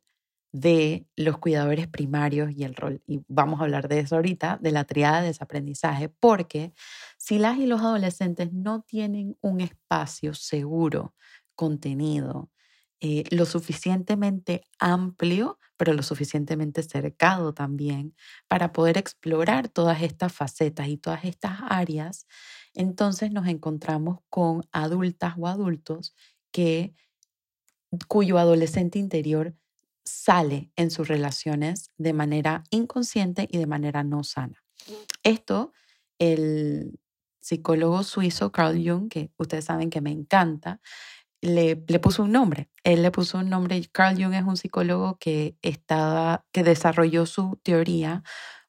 de 0.53 1.07
los 1.15 1.39
cuidadores 1.39 1.87
primarios 1.87 2.51
y 2.51 2.63
el 2.63 2.75
rol, 2.75 3.01
y 3.07 3.21
vamos 3.27 3.59
a 3.59 3.63
hablar 3.63 3.87
de 3.87 3.99
eso 3.99 4.15
ahorita, 4.15 4.59
de 4.61 4.71
la 4.71 4.83
triada 4.85 5.21
de 5.21 5.27
desaprendizaje, 5.27 6.09
porque 6.09 6.73
si 7.17 7.39
las 7.39 7.57
y 7.57 7.65
los 7.65 7.81
adolescentes 7.81 8.53
no 8.53 8.81
tienen 8.83 9.35
un 9.41 9.61
espacio 9.61 10.33
seguro, 10.35 11.15
contenido, 11.55 12.51
eh, 13.01 13.23
lo 13.31 13.45
suficientemente 13.45 14.61
amplio, 14.79 15.59
pero 15.75 15.93
lo 15.93 16.03
suficientemente 16.03 16.83
cercado 16.83 17.53
también 17.53 18.15
para 18.47 18.71
poder 18.71 18.97
explorar 18.97 19.67
todas 19.69 20.01
estas 20.03 20.31
facetas 20.33 20.87
y 20.87 20.97
todas 20.97 21.25
estas 21.25 21.59
áreas, 21.67 22.27
entonces 22.73 23.31
nos 23.31 23.47
encontramos 23.47 24.19
con 24.29 24.63
adultas 24.71 25.33
o 25.37 25.47
adultos 25.47 26.15
que 26.51 26.93
cuyo 28.07 28.37
adolescente 28.37 28.99
interior 28.99 29.55
sale 30.05 30.71
en 30.75 30.91
sus 30.91 31.07
relaciones 31.07 31.91
de 31.97 32.13
manera 32.13 32.63
inconsciente 32.69 33.47
y 33.49 33.57
de 33.57 33.67
manera 33.67 34.03
no 34.03 34.23
sana. 34.23 34.63
Esto, 35.23 35.71
el 36.19 36.99
psicólogo 37.41 38.03
suizo 38.03 38.51
Carl 38.51 38.81
Jung, 38.83 39.09
que 39.09 39.31
ustedes 39.37 39.65
saben 39.65 39.89
que 39.89 40.01
me 40.01 40.11
encanta, 40.11 40.81
le, 41.41 41.75
puso 41.99 42.23
un 42.23 42.31
nombre. 42.31 42.69
Él 42.83 43.01
le 43.01 43.11
puso 43.11 43.37
un 43.37 43.49
nombre. 43.49 43.81
Carl 43.91 44.15
Jung 44.21 44.33
es 44.33 44.43
un 44.43 44.57
psicólogo 44.57 45.17
que, 45.19 45.57
estaba, 45.61 46.45
que 46.51 46.63
desarrolló 46.63 47.25
su 47.25 47.59
teoría 47.63 48.23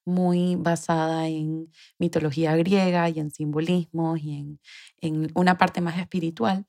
muy 0.05 0.57
basada 0.57 1.29
en 1.29 1.71
mitología 1.99 2.57
griega 2.57 3.09
y 3.09 3.21
en 3.21 3.31
simbolismos 3.31 4.21
y 4.21 4.35
en, 4.35 4.61
en 5.01 5.31
una 5.35 5.57
parte 5.57 5.81
más 5.81 5.99
espiritual. 5.99 6.67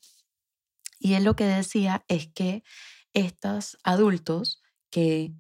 Y 1.00 1.14
él 1.14 1.24
lo 1.24 1.36
que 1.36 1.46
decía 1.46 2.04
es 2.08 2.28
que 2.28 2.64
estos 3.14 3.78
adultos 3.84 4.62
que 4.92 5.34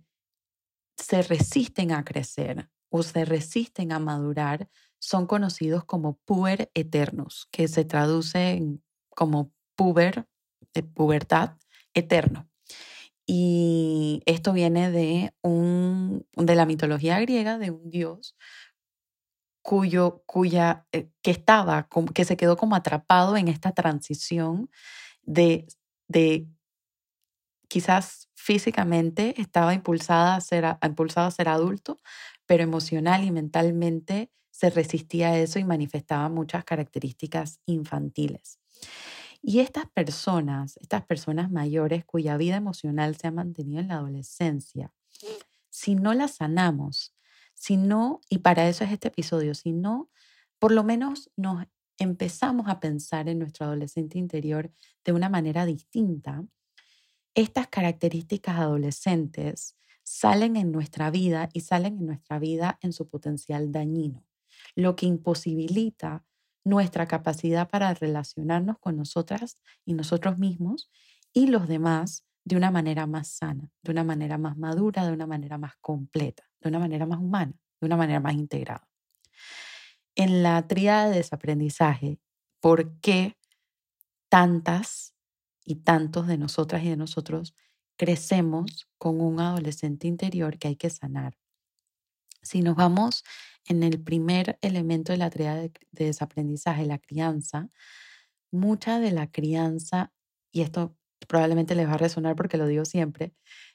se 0.98 1.22
resisten 1.22 1.92
a 1.92 2.04
crecer 2.04 2.70
o 2.90 3.04
se 3.04 3.26
resisten 3.26 3.92
a 3.92 4.00
madurar 4.00 4.70
son 5.00 5.28
conocidos 5.28 5.84
como 5.84 6.18
puer 6.26 6.72
eternos, 6.74 7.48
que 7.52 7.68
se 7.68 7.86
traduce 7.86 8.62
como 9.10 9.52
puber 9.76 10.28
de 10.74 10.84
pubertad 10.84 11.58
eterno. 11.94 12.50
Y 13.28 14.22
esto 14.26 14.54
viene 14.54 14.92
de, 14.92 15.34
un, 15.42 16.28
de 16.34 16.56
la 16.56 16.66
mitología 16.66 17.20
griega, 17.20 17.58
de 17.58 17.72
un 17.72 17.90
dios 17.90 18.36
cuyo, 19.64 20.22
cuya, 20.28 20.86
eh, 20.92 21.10
que 21.24 21.32
estaba, 21.32 21.90
que 22.14 22.24
se 22.24 22.38
quedó 22.38 22.56
como 22.56 22.76
atrapado 22.76 23.36
en 23.36 23.48
esta 23.48 23.72
transición 23.72 24.70
de, 25.26 25.68
de 26.08 26.48
quizás 27.68 28.30
físicamente 28.36 29.40
estaba 29.42 29.74
impulsada 29.74 30.36
a 30.36 30.42
ser, 30.42 30.78
impulsado 30.84 31.28
a 31.28 31.32
ser 31.32 31.50
adulto, 31.50 31.98
pero 32.46 32.64
emocional 32.64 33.24
y 33.24 33.32
mentalmente 33.32 34.32
se 34.52 34.70
resistía 34.70 35.30
a 35.30 35.38
eso 35.38 35.60
y 35.60 35.64
manifestaba 35.64 36.30
muchas 36.30 36.64
características 36.64 37.60
infantiles. 37.66 38.60
Y 39.42 39.60
estas 39.60 39.90
personas, 39.92 40.78
estas 40.78 41.06
personas 41.06 41.52
mayores 41.52 42.06
cuya 42.06 42.38
vida 42.38 42.56
emocional 42.56 43.16
se 43.16 43.28
ha 43.28 43.32
mantenido 43.32 43.82
en 43.82 43.90
la 43.90 43.96
adolescencia, 43.96 44.94
si 45.70 45.96
no 45.96 46.14
las 46.14 46.36
sanamos, 46.36 47.14
si 47.54 47.78
no, 47.78 48.22
y 48.30 48.40
para 48.40 48.68
eso 48.70 48.84
es 48.84 48.92
este 48.92 49.10
episodio, 49.10 49.54
si 49.56 49.74
no, 49.74 50.10
por 50.58 50.72
lo 50.72 50.84
menos 50.84 51.32
nos 51.36 51.66
empezamos 51.98 52.68
a 52.68 52.80
pensar 52.80 53.30
en 53.30 53.40
nuestro 53.40 53.66
adolescente 53.66 54.18
interior 54.18 54.72
de 55.04 55.14
una 55.14 55.30
manera 55.30 55.66
distinta, 55.66 56.44
estas 57.34 57.68
características 57.68 58.58
adolescentes 58.58 59.78
salen 60.04 60.56
en 60.56 60.72
nuestra 60.72 61.10
vida 61.10 61.50
y 61.52 61.62
salen 61.62 61.98
en 61.98 62.06
nuestra 62.06 62.40
vida 62.40 62.78
en 62.82 62.94
su 62.94 63.10
potencial 63.10 63.72
dañino, 63.72 64.24
lo 64.76 64.96
que 64.96 65.06
imposibilita 65.06 66.24
nuestra 66.64 67.08
capacidad 67.08 67.70
para 67.70 67.94
relacionarnos 67.94 68.80
con 68.80 68.98
nosotras 68.98 69.58
y 69.86 69.94
nosotros 69.94 70.38
mismos 70.38 70.90
y 71.34 71.48
los 71.48 71.68
demás 71.68 72.26
de 72.44 72.56
una 72.56 72.72
manera 72.72 73.08
más 73.08 73.28
sana, 73.28 73.70
de 73.82 73.92
una 73.92 74.04
manera 74.04 74.38
más 74.38 74.58
madura, 74.58 75.06
de 75.06 75.12
una 75.12 75.28
manera 75.28 75.58
más 75.58 75.74
completa, 75.82 76.44
de 76.62 76.70
una 76.70 76.80
manera 76.80 77.06
más 77.06 77.20
humana, 77.20 77.54
de 77.82 77.86
una 77.86 77.98
manera 77.98 78.20
más 78.20 78.34
integrada. 78.34 78.88
En 80.16 80.44
la 80.44 80.66
tríada 80.68 81.10
de 81.10 81.18
desaprendizaje, 81.18 82.20
¿por 82.62 83.00
qué 83.00 83.38
tantas 84.30 85.14
y 85.66 85.76
tantos 85.76 86.28
de 86.28 86.38
nosotras 86.38 86.84
y 86.84 86.90
de 86.90 86.98
nosotros 86.98 87.54
crecemos 87.98 88.88
con 88.98 89.20
un 89.20 89.42
adolescente 89.42 90.08
interior 90.08 90.58
que 90.58 90.70
hay 90.70 90.76
que 90.78 90.90
sanar? 90.90 91.38
Si 92.42 92.62
nos 92.62 92.78
vamos 92.78 93.26
en 93.68 93.84
el 93.84 94.02
primer 94.02 94.58
elemento 94.62 95.12
de 95.12 95.18
la 95.18 95.30
tarea 95.30 95.56
de, 95.56 95.74
desaprendizaje, 95.92 96.86
la 96.86 97.00
crianza, 97.00 97.70
mucha 98.52 99.00
de 99.00 99.12
la 99.12 99.32
crianza, 99.32 100.14
y 100.52 100.62
esto 100.62 100.96
probablemente 101.28 101.76
les 101.76 101.88
va 101.90 101.94
a 101.94 101.98
resonar 101.98 102.36
porque 102.36 102.58
lo 102.58 102.68
digo 102.68 102.86
siempre, 102.86 103.34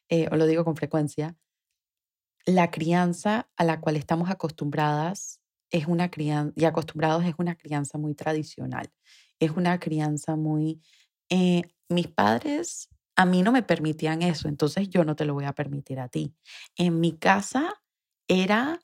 eh, 0.09 0.29
o 0.31 0.37
lo 0.37 0.47
digo 0.47 0.65
con 0.65 0.77
frecuencia, 0.77 1.37
la 2.47 2.71
crianza 2.71 3.51
a 3.57 3.65
la 3.65 3.81
cual 3.81 3.97
estamos 3.97 4.31
acostumbradas 4.31 5.40
es 5.71 5.87
una 5.87 6.11
crianza, 6.11 6.53
y 6.57 6.65
acostumbrados 6.65 7.25
es 7.25 7.35
una 7.39 7.57
crianza 7.57 7.99
muy 7.99 8.15
tradicional. 8.15 8.91
es 9.39 9.51
una 9.53 9.79
crianza 9.81 10.37
muy... 10.37 10.81
Eh, 11.31 11.63
mis 11.89 12.09
padres 12.09 12.89
a 13.17 13.27
mí 13.27 13.43
no 13.43 13.53
me 13.53 13.63
permitían 13.63 14.23
eso, 14.23 14.49
entonces 14.49 14.89
yo 14.89 15.05
no 15.05 15.15
te 15.15 15.27
lo 15.27 15.35
voy 15.35 15.45
a 15.45 15.53
permitir 15.53 16.01
a 16.01 16.09
ti. 16.09 16.35
En 16.77 17.01
mi 17.01 17.13
casa 17.19 17.75
era 18.29 18.81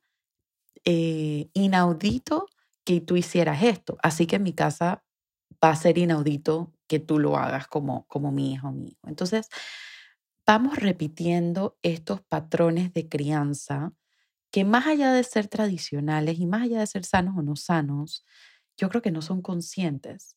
eh, 0.85 1.49
inaudito 1.55 2.47
que 2.85 3.01
tú 3.01 3.17
hicieras 3.17 3.63
esto, 3.63 3.97
así 4.03 4.27
que 4.27 4.37
en 4.37 4.43
mi 4.43 4.53
casa 4.53 5.03
va 5.65 5.71
a 5.71 5.77
ser 5.77 5.97
inaudito 5.97 6.75
que 6.87 6.99
tú 6.99 7.19
lo 7.19 7.39
hagas 7.39 7.67
como, 7.67 8.07
como 8.09 8.31
mi 8.31 8.53
hijo 8.53 8.69
o 8.69 8.73
mi 8.73 8.89
hijo. 8.89 9.09
Entonces, 9.09 9.49
vamos 10.47 10.77
repitiendo 10.77 11.79
estos 11.83 12.21
patrones 12.21 12.93
de 12.93 13.09
crianza 13.09 13.95
que 14.57 14.65
más 14.65 14.87
allá 14.87 15.13
de 15.13 15.23
ser 15.23 15.49
tradicionales 15.49 16.39
y 16.39 16.47
más 16.47 16.63
allá 16.63 16.81
de 16.81 16.87
ser 16.87 17.05
sanos 17.05 17.35
o 17.37 17.43
no 17.43 17.57
sanos, 17.57 18.25
yo 18.79 18.89
creo 18.89 19.03
que 19.03 19.11
no 19.11 19.21
son 19.21 19.43
conscientes. 19.43 20.35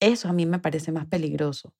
Eso 0.00 0.28
a 0.28 0.32
mí 0.32 0.44
me 0.44 0.58
parece 0.58 0.90
más 0.90 1.06
peligroso. 1.06 1.72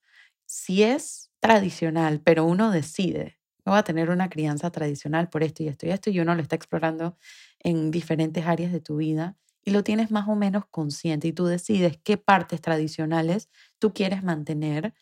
Si 0.46 0.84
es 0.84 1.32
tradicional, 1.40 2.20
pero 2.22 2.44
uno 2.44 2.70
decide, 2.70 3.38
no 3.66 3.72
va 3.72 3.78
a 3.78 3.84
tener 3.84 4.08
una 4.10 4.30
crianza 4.30 4.70
tradicional 4.70 5.30
por 5.30 5.42
esto 5.42 5.64
y 5.64 5.68
esto 5.68 5.86
y 5.88 5.90
esto, 5.90 6.10
y 6.10 6.20
uno 6.20 6.36
lo 6.36 6.42
está 6.42 6.54
explorando 6.54 7.16
en 7.58 7.90
diferentes 7.90 8.46
áreas 8.46 8.70
de 8.70 8.80
tu 8.80 8.98
vida 8.98 9.36
y 9.64 9.72
lo 9.72 9.82
tienes 9.82 10.12
más 10.12 10.28
o 10.28 10.36
menos 10.36 10.66
consciente 10.70 11.26
y 11.26 11.32
tú 11.32 11.46
decides 11.46 11.98
qué 12.04 12.16
partes 12.18 12.60
tradicionales 12.60 13.48
tú 13.80 13.92
quieres 13.92 14.22
mantener, 14.22 14.94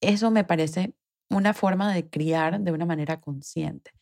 eso 0.00 0.30
me 0.30 0.44
parece 0.44 0.94
una 1.30 1.54
forma 1.54 1.94
de 1.94 2.08
criar 2.10 2.60
de 2.60 2.72
una 2.72 2.86
manera 2.86 3.20
consciente. 3.20 3.92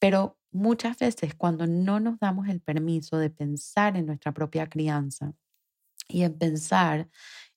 Pero 0.00 0.37
muchas 0.52 0.98
veces 0.98 1.34
cuando 1.34 1.66
no 1.66 2.00
nos 2.00 2.18
damos 2.18 2.48
el 2.48 2.60
permiso 2.60 3.18
de 3.18 3.30
pensar 3.30 3.96
en 3.96 4.06
nuestra 4.06 4.32
propia 4.32 4.68
crianza 4.68 5.34
y 6.08 6.22
en 6.22 6.38
pensar 6.38 7.08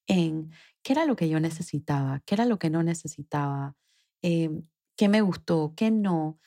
en 0.08 0.52
qué 0.84 0.94
era 0.94 1.06
lo 1.06 1.16
que 1.16 1.30
yo 1.30 1.40
necesitaba, 1.40 2.22
qué 2.26 2.36
era 2.36 2.46
lo 2.46 2.60
que 2.60 2.70
no 2.70 2.84
necesitaba, 2.84 3.76
em, 4.22 4.64
qué 4.98 5.10
me 5.10 5.22
gustó, 5.22 5.74
qué 5.76 5.92
no, 5.92 6.40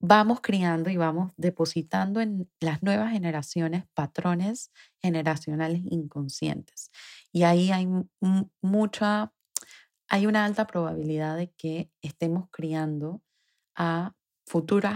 vamos 0.00 0.40
criando 0.40 0.90
y 0.90 0.96
vamos 0.96 1.32
depositando 1.36 2.20
en 2.20 2.50
las 2.60 2.82
nuevas 2.82 3.12
generaciones 3.12 3.84
patrones 3.94 4.70
generacionales 5.02 5.82
inconscientes. 5.90 6.90
Y 7.32 7.42
ahí 7.42 7.70
hay 7.70 7.88
mucha, 8.62 9.32
hay 10.08 10.26
una 10.26 10.44
alta 10.44 10.66
probabilidad 10.66 11.36
de 11.36 11.50
que 11.52 11.90
estemos 12.02 12.48
criando 12.50 13.22
a 13.76 14.14
futuras 14.46 14.94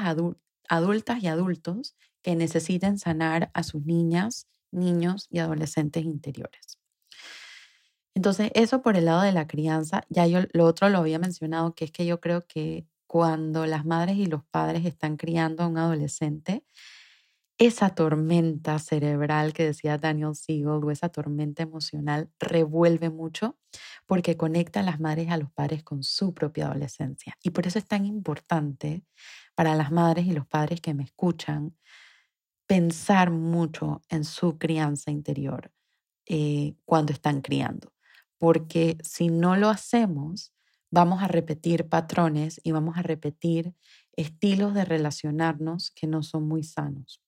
adultas 0.70 1.22
y 1.22 1.26
adultos 1.26 1.96
que 2.22 2.36
necesiten 2.36 2.98
sanar 2.98 3.50
a 3.54 3.62
sus 3.62 3.84
niñas, 3.84 4.46
niños 4.72 5.26
y 5.30 5.40
adolescentes 5.40 6.04
interiores. 6.04 6.78
Entonces, 8.14 8.50
eso 8.54 8.82
por 8.82 8.96
el 8.96 9.06
lado 9.06 9.22
de 9.22 9.32
la 9.32 9.46
crianza, 9.46 10.02
ya 10.08 10.26
yo 10.26 10.40
lo 10.52 10.66
otro 10.66 10.88
lo 10.88 10.98
había 10.98 11.18
mencionado, 11.18 11.74
que 11.74 11.86
es 11.86 11.92
que 11.92 12.06
yo 12.06 12.20
creo 12.20 12.46
que 12.46 12.86
cuando 13.06 13.66
las 13.66 13.84
madres 13.84 14.16
y 14.16 14.26
los 14.26 14.44
padres 14.44 14.84
están 14.86 15.16
criando 15.16 15.64
a 15.64 15.66
un 15.68 15.78
adolescente, 15.78 16.64
esa 17.58 17.94
tormenta 17.94 18.78
cerebral 18.78 19.52
que 19.52 19.66
decía 19.66 19.98
Daniel 19.98 20.34
Siegel 20.34 20.82
o 20.84 20.90
esa 20.90 21.10
tormenta 21.10 21.62
emocional 21.62 22.30
revuelve 22.40 23.10
mucho 23.10 23.58
porque 24.06 24.36
conecta 24.36 24.80
a 24.80 24.82
las 24.82 25.00
madres 25.00 25.28
y 25.28 25.30
a 25.30 25.36
los 25.36 25.50
padres 25.50 25.82
con 25.82 26.02
su 26.02 26.34
propia 26.34 26.66
adolescencia. 26.66 27.36
Y 27.42 27.50
por 27.50 27.66
eso 27.66 27.78
es 27.78 27.86
tan 27.86 28.04
importante 28.04 29.04
para 29.54 29.74
las 29.74 29.92
madres 29.92 30.26
y 30.26 30.32
los 30.32 30.46
padres 30.46 30.80
que 30.80 30.94
me 30.94 31.04
escuchan 31.04 31.76
pensar 32.66 33.30
mucho 33.30 34.02
en 34.08 34.24
su 34.24 34.58
crianza 34.58 35.10
interior 35.10 35.72
eh, 36.26 36.74
cuando 36.84 37.12
están 37.12 37.40
criando. 37.40 37.92
Porque 38.38 38.96
si 39.02 39.28
no 39.28 39.56
lo 39.56 39.68
hacemos, 39.68 40.54
vamos 40.90 41.22
a 41.22 41.28
repetir 41.28 41.88
patrones 41.88 42.60
y 42.62 42.72
vamos 42.72 42.96
a 42.96 43.02
repetir 43.02 43.74
estilos 44.12 44.74
de 44.74 44.84
relacionarnos 44.84 45.90
que 45.90 46.06
no 46.06 46.22
son 46.22 46.46
muy 46.46 46.62
sanos. 46.62 47.22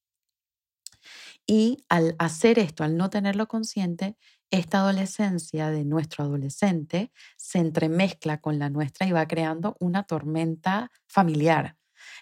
Y 1.47 1.85
al 1.88 2.14
hacer 2.19 2.59
esto, 2.59 2.85
al 2.85 2.97
no 2.97 3.11
tenerlo 3.11 3.49
consciente, 3.49 4.16
esta 4.53 4.81
adolescencia 4.81 5.71
de 5.71 5.85
nuestro 5.87 6.25
adolescente 6.25 7.12
se 7.38 7.59
entremezcla 7.61 8.41
con 8.41 8.61
la 8.61 8.71
nuestra 8.71 9.09
y 9.09 9.12
va 9.12 9.29
creando 9.29 9.77
una 9.81 10.05
tormenta 10.05 10.93
familiar. 11.09 11.77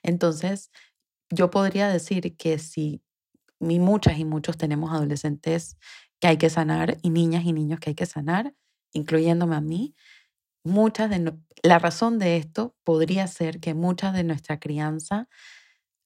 Entonces, 0.04 0.70
yo 1.30 1.50
podría 1.50 1.88
decir 1.88 2.36
que 2.36 2.58
si 2.58 3.02
muchas 3.60 4.18
y 4.18 4.24
muchos 4.24 4.56
tenemos 4.58 4.92
adolescentes 4.92 5.76
que 6.20 6.28
hay 6.28 6.38
que 6.38 6.50
sanar 6.50 6.98
y 7.02 7.10
niñas 7.10 7.44
y 7.44 7.52
niños 7.52 7.80
que 7.80 7.90
hay 7.90 7.94
que 7.96 8.06
sanar, 8.06 8.54
incluyéndome 8.92 9.56
a 9.56 9.60
mí, 9.60 9.94
muchas 10.64 11.10
de 11.10 11.34
la 11.62 11.78
razón 11.80 12.18
de 12.18 12.36
esto 12.38 12.76
podría 12.84 13.26
ser 13.28 13.60
que 13.60 13.74
muchas 13.74 14.14
de 14.14 14.24
nuestra 14.24 14.60
crianza 14.60 15.28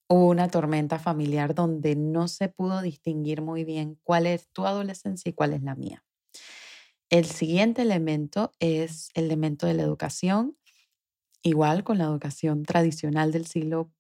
hubo 0.09 0.29
una 0.31 0.49
tormenta 0.49 0.99
familiar 1.01 1.55
donde 1.55 1.97
no 1.97 2.29
se 2.29 2.49
pudo 2.51 2.83
distinguir 2.83 3.43
muy 3.43 3.65
bien 3.65 3.99
cuál 4.05 4.27
es 4.27 4.51
tu 4.53 4.67
adolescencia 4.67 5.31
y 5.31 5.35
cuál 5.35 5.55
es 5.55 5.63
la 5.65 5.77
mía. 5.77 6.04
El 7.15 7.27
siguiente 7.27 7.83
elemento 7.83 8.51
es 8.59 9.11
el 9.15 9.27
elemento 9.27 9.69
de 9.69 9.75
la 9.75 9.85
educación, 9.85 10.59
igual 11.43 11.85
con 11.85 11.99
la 11.99 12.07
educación 12.07 12.65
tradicional 12.65 13.31
del 13.31 13.47
siglo 13.47 13.93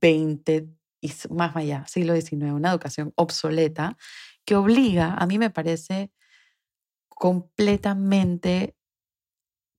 XX 0.00 0.62
y 1.00 1.12
más 1.30 1.56
allá, 1.56 1.84
siglo 1.88 2.14
XIX, 2.14 2.52
una 2.52 2.70
educación 2.70 3.12
obsoleta 3.16 3.98
que 4.44 4.54
obliga, 4.54 5.14
a 5.14 5.26
mí 5.26 5.36
me 5.36 5.50
parece 5.50 6.12
completamente 7.08 8.76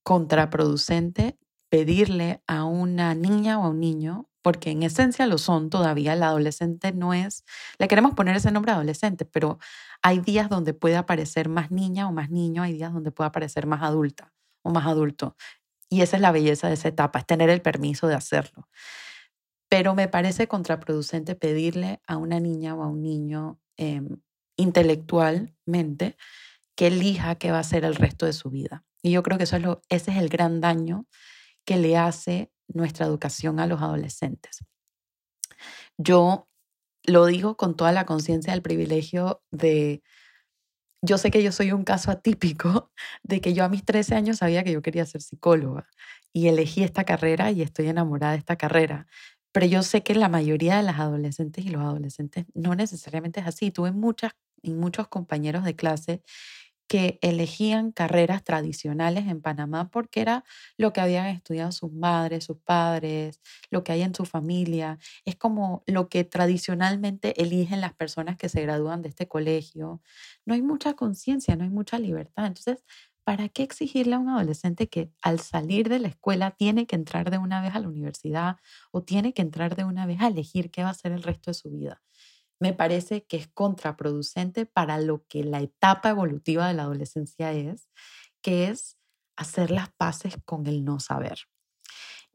contraproducente 0.03 1.39
pedirle 1.69 2.43
a 2.45 2.65
una 2.65 3.15
niña 3.15 3.57
o 3.57 3.63
a 3.63 3.69
un 3.69 3.79
niño, 3.79 4.29
porque 4.45 4.69
en 4.69 4.84
esencia 4.84 5.25
lo 5.25 5.39
son 5.39 5.71
todavía, 5.71 6.13
el 6.13 6.21
adolescente 6.21 6.93
no 6.93 7.15
es, 7.15 7.43
le 7.79 7.88
queremos 7.88 8.13
poner 8.13 8.36
ese 8.36 8.51
nombre 8.51 8.73
adolescente, 8.73 9.25
pero 9.25 9.58
hay 10.03 10.19
días 10.19 10.49
donde 10.49 10.75
puede 10.75 10.97
aparecer 10.97 11.49
más 11.49 11.71
niña 11.71 12.08
o 12.08 12.12
más 12.12 12.29
niño, 12.29 12.62
hay 12.62 12.73
días 12.73 12.93
donde 12.93 13.10
puede 13.10 13.29
aparecer 13.29 13.65
más 13.65 13.81
adulta 13.81 14.36
o 14.62 14.69
más 14.69 14.86
adulto. 14.86 15.36
Y 15.89 16.01
esa 16.01 16.17
es 16.17 16.21
la 16.21 16.31
belleza 16.31 16.67
de 16.67 16.75
esa 16.75 16.89
etapa, 16.89 17.17
es 17.17 17.25
tener 17.25 17.49
el 17.49 17.63
permiso 17.63 18.05
de 18.05 18.13
hacerlo. 18.13 18.69
Pero 19.67 19.95
me 19.95 20.08
parece 20.08 20.47
contraproducente 20.47 21.34
pedirle 21.34 21.99
a 22.05 22.17
una 22.17 22.39
niña 22.39 22.75
o 22.75 22.84
a 22.84 22.88
un 22.88 23.01
niño 23.01 23.60
em, 23.77 24.21
intelectualmente 24.58 26.17
que 26.75 26.86
elija 26.86 27.34
qué 27.34 27.51
va 27.51 27.58
a 27.58 27.63
ser 27.63 27.84
el 27.84 27.95
resto 27.95 28.27
de 28.27 28.34
su 28.34 28.51
vida. 28.51 28.86
Y 29.01 29.10
yo 29.10 29.23
creo 29.23 29.39
que 29.39 29.45
eso 29.45 29.55
es 29.55 29.63
lo, 29.63 29.81
ese 29.89 30.12
es 30.12 30.17
el 30.17 30.29
gran 30.29 30.62
daño 30.62 31.08
que 31.65 31.77
le 31.77 31.97
hace 31.97 32.51
nuestra 32.67 33.06
educación 33.06 33.60
a 33.60 33.67
los 33.67 33.82
adolescentes. 33.82 34.65
Yo 35.97 36.47
lo 37.04 37.25
digo 37.25 37.56
con 37.58 37.75
toda 37.75 37.91
la 37.91 38.06
conciencia 38.06 38.54
del 38.54 38.62
privilegio 38.62 39.43
de, 39.51 40.01
yo 41.01 41.17
sé 41.17 41.32
que 41.32 41.43
yo 41.43 41.51
soy 41.51 41.71
un 41.71 41.84
caso 41.84 42.12
atípico 42.12 42.91
de 43.23 43.41
que 43.41 43.54
yo 43.54 43.63
a 43.63 43.69
mis 43.69 43.86
13 43.86 44.15
años 44.15 44.38
sabía 44.38 44.63
que 44.63 44.71
yo 44.71 44.82
quería 44.82 45.06
ser 45.06 45.21
psicóloga 45.21 45.88
y 46.34 46.47
elegí 46.47 46.84
esta 46.84 47.06
carrera 47.06 47.51
y 47.51 47.62
estoy 47.62 47.88
enamorada 47.88 48.34
de 48.34 48.39
esta 48.39 48.58
carrera. 48.58 49.08
Pero 49.51 49.67
yo 49.67 49.84
sé 49.84 50.04
que 50.04 50.15
la 50.15 50.28
mayoría 50.28 50.75
de 50.78 50.84
las 50.84 50.99
adolescentes 50.99 51.65
y 51.65 51.69
los 51.69 51.82
adolescentes 51.82 52.45
no 52.54 52.75
necesariamente 52.75 53.39
es 53.39 53.47
así. 53.47 53.71
Tuve 53.71 53.93
muchas 53.93 54.34
y 54.62 54.73
muchos 54.73 55.08
compañeros 55.08 55.63
de 55.63 55.78
clase 55.78 56.21
que 56.88 57.17
elegían 57.21 57.91
carreras 57.91 58.43
tradicionales 58.43 59.28
en 59.28 59.41
Panamá 59.41 59.89
porque 59.89 60.21
era 60.21 60.43
lo 60.78 60.93
que 60.93 61.02
habían 61.02 61.26
estudiado 61.28 61.71
sus 61.71 61.91
madres, 61.91 62.43
sus 62.45 62.58
padres, 62.60 63.41
lo 63.71 63.84
que 63.84 63.91
hay 63.93 64.02
en 64.04 64.13
su 64.15 64.26
familia. 64.26 65.00
Es 65.26 65.36
como 65.36 65.84
lo 65.88 66.10
que 66.10 66.24
tradicionalmente 66.24 67.41
eligen 67.41 67.82
las 67.82 67.93
personas 67.93 68.38
que 68.38 68.50
se 68.50 68.62
gradúan 68.62 69.02
de 69.02 69.10
este 69.10 69.28
colegio. 69.28 70.02
No 70.45 70.54
hay 70.54 70.62
mucha 70.62 70.93
conciencia, 70.95 71.56
no 71.56 71.63
hay 71.63 71.69
mucha 71.69 72.00
libertad. 72.00 72.45
Entonces, 72.48 72.84
¿para 73.24 73.50
qué 73.50 73.63
exigirle 73.63 74.15
a 74.15 74.19
un 74.19 74.30
adolescente 74.30 74.88
que 74.88 75.12
al 75.21 75.39
salir 75.39 75.89
de 75.89 76.00
la 76.00 76.08
escuela 76.10 76.52
tiene 76.52 76.86
que 76.88 76.95
entrar 76.95 77.32
de 77.32 77.38
una 77.39 77.62
vez 77.62 77.74
a 77.76 77.80
la 77.80 77.88
universidad 77.88 78.58
o 78.91 79.04
tiene 79.04 79.34
que 79.34 79.41
entrar 79.41 79.76
de 79.76 79.84
una 79.86 80.06
vez 80.06 80.21
a 80.21 80.28
elegir 80.28 80.71
qué 80.71 80.84
va 80.84 80.89
a 80.89 80.93
ser 80.93 81.12
el 81.12 81.24
resto 81.24 81.52
de 81.52 81.56
su 81.56 81.69
vida? 81.71 82.02
Me 82.60 82.74
parece 82.74 83.26
que 83.26 83.38
es 83.38 83.48
contraproducente 83.48 84.65
para 84.65 85.00
lo 85.00 85.26
que 85.28 85.44
la 85.44 85.62
etapa 85.62 86.10
evolutiva 86.10 86.68
de 86.68 86.74
la 86.74 86.84
adolescencia 86.84 87.54
es, 87.54 87.89
que 88.41 88.68
es 88.70 88.98
hacer 89.38 89.72
las 89.72 89.89
paces 89.94 90.36
con 90.46 90.68
el 90.68 90.86
no 90.86 91.00
saber. 91.00 91.39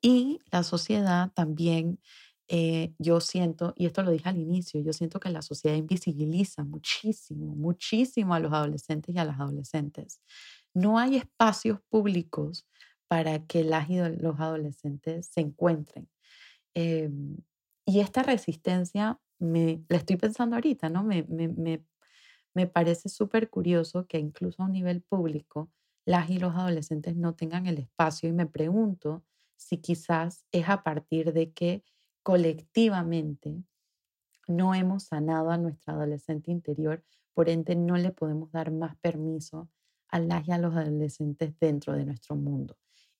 Y 0.02 0.40
la 0.50 0.62
sociedad 0.62 1.30
también, 1.34 2.00
eh, 2.48 2.94
yo 2.98 3.20
siento, 3.20 3.74
y 3.76 3.86
esto 3.86 4.02
lo 4.02 4.10
dije 4.10 4.28
al 4.28 4.38
inicio, 4.38 4.80
yo 4.80 4.92
siento 4.92 5.20
que 5.20 5.30
la 5.30 5.42
sociedad 5.42 5.76
invisibiliza 5.76 6.64
muchísimo, 6.64 7.54
muchísimo 7.54 8.34
a 8.34 8.40
los 8.40 8.52
adolescentes 8.52 9.14
y 9.14 9.18
a 9.18 9.24
las 9.24 9.38
adolescentes. 9.40 10.20
No 10.74 10.98
hay 10.98 11.16
espacios 11.16 11.80
públicos 11.88 12.66
para 13.08 13.44
que 13.46 13.64
las 13.64 13.88
los 13.88 14.38
adolescentes 14.40 15.26
se 15.32 15.40
encuentren. 15.40 16.08
Em, 16.74 17.38
y 17.86 18.00
esta 18.00 18.22
resistencia 18.22 19.20
me, 19.40 19.82
la 19.88 19.98
estoy 19.98 20.16
pensando 20.16 20.56
ahorita, 20.56 20.88
¿no? 20.88 21.02
Me, 21.02 21.24
me, 21.24 21.84
me 22.54 22.66
parece 22.66 23.08
súper 23.08 23.50
curioso 23.50 24.06
que 24.06 24.18
incluso 24.18 24.62
a 24.62 24.66
un 24.66 24.72
nivel 24.72 25.02
público 25.02 25.70
las 26.04 26.30
y 26.30 26.38
los 26.38 26.54
adolescentes 26.54 27.16
no 27.16 27.34
tengan 27.34 27.66
el 27.66 27.78
espacio 27.78 28.28
y 28.28 28.32
me 28.32 28.46
pregunto 28.46 29.24
si 29.56 29.78
quizás 29.78 30.44
es 30.52 30.68
a 30.68 30.82
partir 30.82 31.32
de 31.32 31.52
que 31.52 31.84
colectivamente 32.22 33.62
no 34.48 34.74
hemos 34.74 35.04
sanado 35.04 35.50
a 35.50 35.58
nuestra 35.58 35.94
adolescente 35.94 36.50
interior, 36.50 37.04
por 37.34 37.48
ende 37.48 37.76
no 37.76 37.96
le 37.96 38.10
podemos 38.10 38.50
dar 38.50 38.72
más 38.72 38.96
permiso 38.96 39.70
a 40.08 40.18
las 40.18 40.48
y 40.48 40.52
a 40.52 40.58
los 40.58 40.74
adolescentes 40.74 41.56
dentro 41.60 41.92
de 41.92 42.04
nuestro 42.04 42.34
mundo. 42.34 42.76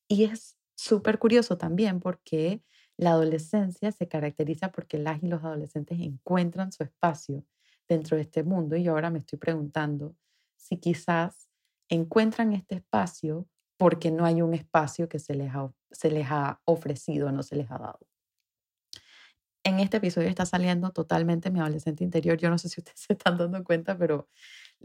Y 0.07 0.25
es 0.25 0.57
súper 0.75 1.19
curioso 1.19 1.57
también 1.57 1.99
porque 1.99 2.61
la 2.97 3.11
adolescencia 3.11 3.91
se 3.91 4.07
caracteriza 4.07 4.71
porque 4.71 4.97
las 4.97 5.23
y 5.23 5.27
los 5.27 5.43
adolescentes 5.43 5.99
encuentran 5.99 6.71
su 6.71 6.83
espacio 6.83 7.45
dentro 7.87 8.15
de 8.17 8.23
este 8.23 8.43
mundo 8.43 8.75
y 8.75 8.87
ahora 8.87 9.09
me 9.09 9.19
estoy 9.19 9.39
preguntando 9.39 10.15
si 10.55 10.77
quizás 10.77 11.49
encuentran 11.89 12.53
este 12.53 12.75
espacio 12.75 13.47
porque 13.77 14.11
no 14.11 14.25
hay 14.25 14.41
un 14.41 14.53
espacio 14.53 15.09
que 15.09 15.19
se 15.19 15.33
les 15.33 15.53
ha, 15.53 15.73
se 15.91 16.11
les 16.11 16.27
ha 16.29 16.61
ofrecido, 16.65 17.31
no 17.31 17.43
se 17.43 17.55
les 17.55 17.69
ha 17.71 17.79
dado. 17.79 17.99
En 19.63 19.79
este 19.79 19.97
episodio 19.97 20.27
está 20.27 20.45
saliendo 20.45 20.91
totalmente 20.91 21.51
mi 21.51 21.59
adolescente 21.59 22.03
interior. 22.03 22.37
Yo 22.37 22.49
no 22.49 22.57
sé 22.57 22.69
si 22.69 22.81
ustedes 22.81 22.99
se 23.07 23.13
están 23.13 23.37
dando 23.37 23.63
cuenta, 23.63 23.97
pero 23.97 24.29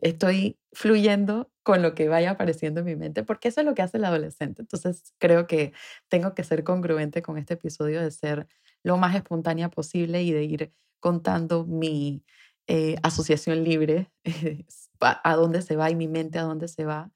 estoy 0.00 0.58
fluyendo 0.72 1.50
con 1.62 1.82
lo 1.82 1.94
que 1.94 2.08
vaya 2.08 2.32
apareciendo 2.32 2.80
en 2.80 2.86
mi 2.86 2.96
mente, 2.96 3.24
porque 3.24 3.48
eso 3.48 3.60
es 3.60 3.66
lo 3.66 3.74
que 3.74 3.82
hace 3.82 3.96
el 3.96 4.04
adolescente. 4.04 4.62
Entonces 4.62 5.14
creo 5.18 5.46
que 5.46 5.72
tengo 6.08 6.34
que 6.34 6.44
ser 6.44 6.64
congruente 6.64 7.22
con 7.22 7.38
este 7.38 7.54
episodio 7.54 8.00
de 8.00 8.10
ser 8.10 8.46
lo 8.82 8.96
más 8.98 9.14
espontánea 9.16 9.68
posible 9.70 10.22
y 10.22 10.32
de 10.32 10.44
ir 10.44 10.72
contando 11.00 11.64
mi 11.64 12.24
eh, 12.68 12.96
asociación 13.02 13.64
libre, 13.64 14.10
a 15.00 15.36
dónde 15.36 15.62
se 15.62 15.76
va 15.76 15.90
y 15.90 15.96
mi 15.96 16.08
mente 16.08 16.38
a 16.38 16.42
dónde 16.42 16.68
se 16.68 16.84
va, 16.84 17.10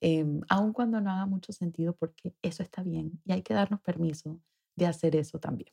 eh, 0.00 0.24
aun 0.48 0.72
cuando 0.72 1.00
no 1.00 1.10
haga 1.10 1.26
mucho 1.26 1.52
sentido, 1.52 1.94
porque 1.94 2.34
eso 2.42 2.62
está 2.62 2.82
bien 2.82 3.20
y 3.24 3.32
hay 3.32 3.42
que 3.42 3.54
darnos 3.54 3.80
permiso 3.80 4.40
de 4.76 4.86
hacer 4.86 5.14
eso 5.16 5.38
también. 5.38 5.72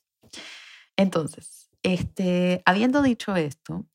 Entonces, 0.97 1.69
este, 1.83 2.61
habiendo 2.65 3.01
dicho 3.01 3.35
esto, 3.35 3.85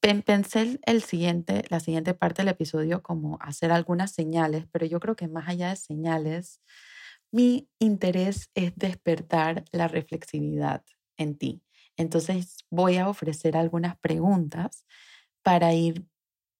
Pensé 0.00 0.80
el 0.86 1.02
siguiente, 1.02 1.64
la 1.68 1.80
siguiente 1.80 2.14
parte 2.14 2.42
del 2.42 2.48
episodio 2.48 3.02
como 3.02 3.38
hacer 3.40 3.70
algunas 3.70 4.12
señales, 4.12 4.66
pero 4.72 4.86
yo 4.86 5.00
creo 5.00 5.16
que 5.16 5.28
más 5.28 5.48
allá 5.48 5.70
de 5.70 5.76
señales, 5.76 6.60
mi 7.30 7.68
interés 7.78 8.50
es 8.54 8.74
despertar 8.76 9.64
la 9.72 9.88
reflexividad 9.88 10.82
en 11.16 11.36
ti. 11.36 11.62
Entonces 11.96 12.58
voy 12.70 12.96
a 12.96 13.08
ofrecer 13.08 13.56
algunas 13.56 13.98
preguntas 13.98 14.86
para 15.42 15.74
ir 15.74 16.06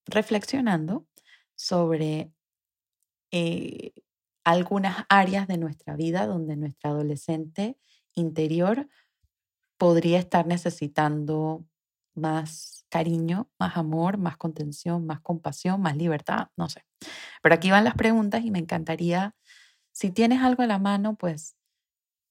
reflexionando 0.07 1.07
sobre 1.55 2.33
eh, 3.31 3.93
algunas 4.45 5.07
áreas 5.09 5.49
de 5.49 5.59
nuestra 5.59 5.97
vida 5.97 6.27
donde 6.27 6.57
nuestra 6.57 6.91
adolescente 6.91 7.79
interior 8.15 8.89
podría 9.79 10.19
estar 10.19 10.47
necesitando 10.47 11.65
más 12.15 12.87
cariño, 12.89 13.51
más 13.59 13.77
amor, 13.77 14.19
más 14.19 14.37
contención, 14.37 15.07
más 15.07 15.21
compasión, 15.21 15.81
más 15.81 15.97
libertad, 15.97 16.49
no 16.57 16.69
sé. 16.69 16.85
Pero 17.43 17.55
aquí 17.55 17.71
van 17.71 17.85
las 17.85 17.95
preguntas 17.95 18.45
y 18.45 18.51
me 18.51 18.59
encantaría, 18.61 19.35
si 19.93 20.11
tienes 20.11 20.43
algo 20.43 20.63
en 20.63 20.69
la 20.71 20.79
mano, 20.79 21.17
pues 21.17 21.57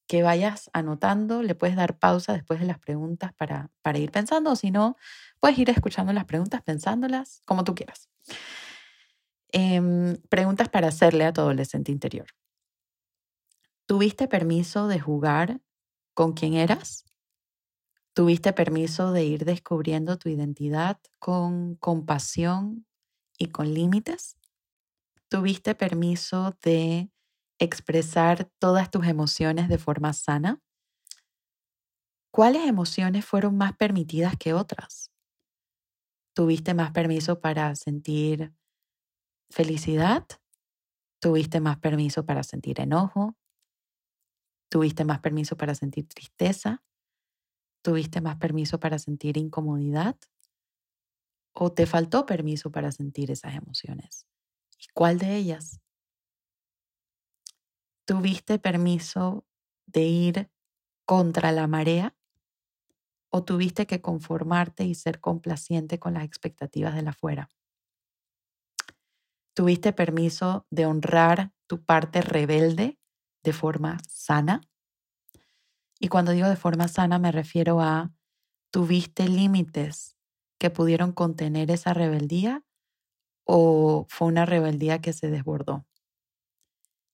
que 0.07 0.23
vayas 0.23 0.69
anotando, 0.73 1.43
le 1.43 1.55
puedes 1.55 1.75
dar 1.75 1.97
pausa 1.97 2.33
después 2.33 2.59
de 2.59 2.65
las 2.65 2.79
preguntas 2.79 3.33
para, 3.33 3.71
para 3.81 3.97
ir 3.99 4.11
pensando, 4.11 4.51
o 4.51 4.55
si 4.55 4.71
no, 4.71 4.97
puedes 5.39 5.57
ir 5.57 5.69
escuchando 5.69 6.13
las 6.13 6.25
preguntas, 6.25 6.61
pensándolas, 6.61 7.41
como 7.45 7.63
tú 7.63 7.73
quieras. 7.75 8.09
Em, 9.51 10.17
preguntas 10.29 10.67
para 10.69 10.87
hacerle 10.87 11.25
a 11.25 11.33
tu 11.33 11.41
adolescente 11.41 11.91
interior. 11.91 12.27
¿Tuviste 13.85 14.27
permiso 14.27 14.87
de 14.87 14.99
jugar 14.99 15.61
con 16.13 16.33
quien 16.33 16.55
eras? 16.55 17.05
Tuviste 18.15 18.53
permiso 18.53 19.11
de 19.11 19.25
ir 19.25 19.43
descubriendo 19.43 20.17
tu 20.19 20.29
identidad 20.29 20.99
con 21.17 21.75
compasión 21.75 22.85
y 23.39 23.47
con 23.47 23.73
límites. 23.73 24.37
Tuviste 25.29 25.73
permiso 25.73 26.55
de 26.63 27.09
expresar 27.59 28.49
todas 28.59 28.91
tus 28.91 29.07
emociones 29.07 29.67
de 29.67 29.79
forma 29.79 30.13
sana. 30.13 30.61
¿Cuáles 32.31 32.67
emociones 32.67 33.25
fueron 33.25 33.57
más 33.57 33.75
permitidas 33.75 34.35
que 34.37 34.53
otras? 34.53 35.11
¿Tuviste 36.35 36.73
más 36.73 36.91
permiso 36.91 37.39
para 37.41 37.75
sentir 37.75 38.53
felicidad? 39.49 40.25
¿Tuviste 41.19 41.59
más 41.61 41.79
permiso 41.79 42.25
para 42.25 42.43
sentir 42.43 42.79
enojo? 42.79 43.35
¿Tuviste 44.69 45.05
más 45.05 45.19
permiso 45.19 45.55
para 45.55 45.75
sentir 45.75 46.07
tristeza? 46.07 46.83
¿Tuviste 47.83 48.21
más 48.21 48.37
permiso 48.37 48.79
para 48.79 48.97
sentir 48.97 49.37
incomodidad? 49.37 50.15
¿O 51.53 51.71
te 51.73 51.85
faltó 51.85 52.25
permiso 52.25 52.71
para 52.71 52.93
sentir 52.93 53.29
esas 53.29 53.55
emociones? 53.55 54.25
¿Y 54.79 54.87
cuál 54.93 55.19
de 55.19 55.35
ellas? 55.35 55.81
¿Tuviste 58.05 58.57
permiso 58.57 59.45
de 59.85 60.03
ir 60.03 60.49
contra 61.05 61.51
la 61.51 61.67
marea? 61.67 62.15
¿O 63.29 63.43
tuviste 63.43 63.85
que 63.85 64.01
conformarte 64.01 64.85
y 64.85 64.95
ser 64.95 65.19
complaciente 65.19 65.99
con 65.99 66.13
las 66.13 66.23
expectativas 66.23 66.95
de 66.95 67.01
la 67.01 67.09
afuera? 67.09 67.49
¿Tuviste 69.53 69.91
permiso 69.93 70.65
de 70.71 70.85
honrar 70.85 71.51
tu 71.67 71.83
parte 71.83 72.21
rebelde 72.21 72.97
de 73.43 73.53
forma 73.53 73.97
sana? 74.07 74.61
Y 75.99 76.07
cuando 76.07 76.31
digo 76.31 76.47
de 76.49 76.55
forma 76.55 76.87
sana 76.87 77.19
me 77.19 77.31
refiero 77.31 77.81
a, 77.81 78.11
¿tuviste 78.71 79.27
límites 79.27 80.15
que 80.59 80.69
pudieron 80.69 81.11
contener 81.11 81.71
esa 81.71 81.93
rebeldía 81.93 82.63
o 83.45 84.05
fue 84.09 84.27
una 84.27 84.45
rebeldía 84.45 84.99
que 84.99 85.13
se 85.13 85.29
desbordó? 85.29 85.85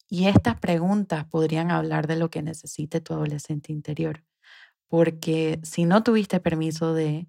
Y 0.10 0.28
estas 0.28 0.60
preguntas 0.60 1.26
podrían 1.26 1.70
hablar 1.70 2.08
de 2.08 2.16
lo 2.16 2.30
que 2.30 2.42
necesite 2.42 3.00
tu 3.00 3.14
adolescente 3.14 3.72
interior, 3.72 4.24
porque 4.88 5.60
si 5.64 5.86
no 5.86 6.04
tuviste 6.04 6.40
permiso 6.40 6.94
de 6.94 7.28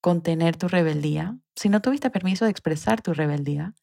contener 0.00 0.56
tu 0.56 0.68
rebeldía, 0.68 1.38
si 1.56 1.68
no 1.68 1.82
tuviste 1.82 2.10
permiso 2.10 2.46
de 2.46 2.50
expresar 2.50 3.02
tu 3.02 3.12
rebeldía, 3.12 3.74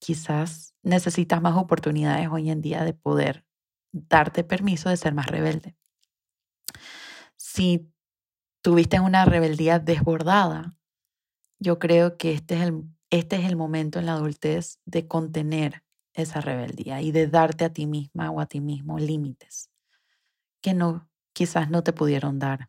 quizás 0.00 0.74
necesitas 0.82 1.40
más 1.40 1.56
oportunidades 1.56 2.28
hoy 2.28 2.50
en 2.50 2.60
día 2.60 2.84
de 2.84 2.94
poder 2.94 3.44
darte 3.92 4.44
permiso 4.44 4.88
de 4.88 4.96
ser 4.96 5.14
más 5.14 5.26
rebelde. 5.26 5.76
Si 7.36 7.90
tuviste 8.62 9.00
una 9.00 9.24
rebeldía 9.24 9.78
desbordada, 9.78 10.76
yo 11.58 11.78
creo 11.78 12.16
que 12.16 12.32
este 12.32 12.56
es 12.56 12.62
el, 12.62 12.84
este 13.10 13.36
es 13.36 13.44
el 13.44 13.56
momento 13.56 13.98
en 13.98 14.06
la 14.06 14.14
adultez 14.14 14.80
de 14.84 15.06
contener 15.06 15.82
esa 16.14 16.40
rebeldía 16.40 17.02
y 17.02 17.12
de 17.12 17.26
darte 17.28 17.64
a 17.64 17.72
ti 17.72 17.86
misma 17.86 18.30
o 18.30 18.40
a 18.40 18.46
ti 18.46 18.60
mismo 18.60 18.98
límites 18.98 19.70
que 20.60 20.74
no 20.74 21.08
quizás 21.32 21.70
no 21.70 21.82
te 21.82 21.92
pudieron 21.92 22.38
dar. 22.38 22.68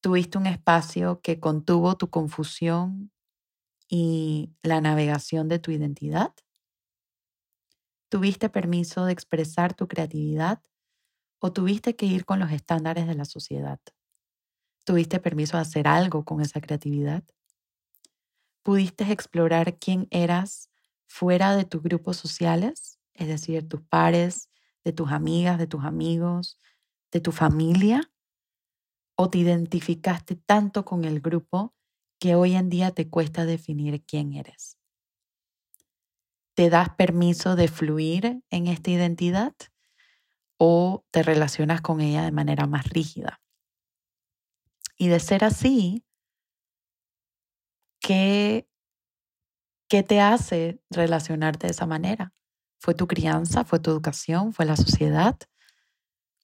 Tuviste 0.00 0.38
un 0.38 0.46
espacio 0.46 1.20
que 1.20 1.40
contuvo 1.40 1.96
tu 1.96 2.08
confusión 2.08 3.10
y 3.88 4.52
la 4.62 4.80
navegación 4.80 5.48
de 5.48 5.58
tu 5.58 5.70
identidad. 5.70 6.32
¿Tuviste 8.08 8.48
permiso 8.48 9.04
de 9.04 9.12
expresar 9.12 9.74
tu 9.74 9.86
creatividad 9.88 10.60
o 11.40 11.52
tuviste 11.52 11.96
que 11.96 12.06
ir 12.06 12.24
con 12.26 12.40
los 12.40 12.52
estándares 12.52 13.06
de 13.08 13.14
la 13.16 13.24
sociedad? 13.26 13.80
¿Tuviste 14.84 15.20
permiso 15.20 15.58
de 15.58 15.62
hacer 15.62 15.86
algo 15.86 16.24
con 16.24 16.40
esa 16.40 16.62
creatividad? 16.62 17.22
¿Pudiste 18.62 19.10
explorar 19.12 19.78
quién 19.78 20.08
eras 20.10 20.70
fuera 21.06 21.54
de 21.56 21.64
tus 21.64 21.82
grupos 21.82 22.16
sociales, 22.16 22.98
es 23.14 23.28
decir, 23.28 23.62
de 23.62 23.68
tus 23.68 23.82
pares, 23.82 24.50
de 24.84 24.92
tus 24.92 25.10
amigas, 25.12 25.58
de 25.58 25.66
tus 25.66 25.84
amigos, 25.84 26.58
de 27.12 27.20
tu 27.20 27.32
familia? 27.32 28.10
¿O 29.14 29.28
te 29.28 29.36
identificaste 29.38 30.36
tanto 30.36 30.86
con 30.86 31.04
el 31.04 31.20
grupo 31.20 31.74
que 32.18 32.34
hoy 32.34 32.54
en 32.54 32.70
día 32.70 32.92
te 32.92 33.10
cuesta 33.10 33.44
definir 33.44 34.02
quién 34.06 34.32
eres? 34.32 34.75
¿Te 36.56 36.70
das 36.70 36.88
permiso 36.96 37.54
de 37.54 37.68
fluir 37.68 38.42
en 38.48 38.66
esta 38.66 38.90
identidad 38.90 39.54
o 40.58 41.04
te 41.10 41.22
relacionas 41.22 41.82
con 41.82 42.00
ella 42.00 42.24
de 42.24 42.32
manera 42.32 42.66
más 42.66 42.88
rígida? 42.88 43.42
Y 44.96 45.08
de 45.08 45.20
ser 45.20 45.44
así, 45.44 46.02
¿qué, 48.00 48.66
qué 49.86 50.02
te 50.02 50.22
hace 50.22 50.80
relacionarte 50.88 51.66
de 51.66 51.72
esa 51.72 51.84
manera? 51.84 52.32
¿Fue 52.80 52.94
tu 52.94 53.06
crianza? 53.06 53.66
¿Fue 53.66 53.78
tu 53.78 53.90
educación? 53.90 54.54
¿Fue 54.54 54.64
la 54.64 54.76
sociedad? 54.76 55.38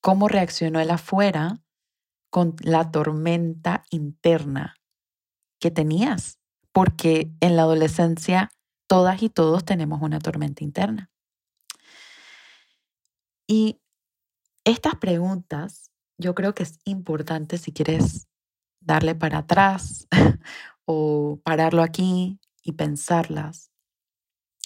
¿Cómo 0.03 0.29
reaccionó 0.29 0.79
el 0.79 0.91
afuera 0.91 1.63
con 2.29 2.55
la 2.61 2.91
tormenta 2.91 3.85
interna 3.89 4.75
que 5.59 5.71
tenías, 5.71 6.39
porque 6.71 7.31
en 7.41 7.57
la 7.57 7.63
adolescencia 7.63 8.51
todas 8.93 9.23
y 9.23 9.31
todos 9.31 9.65
tenemos 9.65 10.03
una 10.03 10.19
tormenta 10.19 10.63
interna. 10.63 11.11
Y 13.47 13.81
estas 14.65 14.97
preguntas 14.97 15.91
yo 16.19 16.35
creo 16.35 16.55
que 16.55 16.65
es 16.65 16.79
importante 16.85 17.57
si 17.57 17.73
quieres 17.73 18.29
darle 18.81 19.15
para 19.15 19.39
atrás 19.39 20.09
o 20.85 21.41
pararlo 21.43 21.83
aquí 21.83 22.39
y 22.63 22.73
pensarlas. 22.73 23.73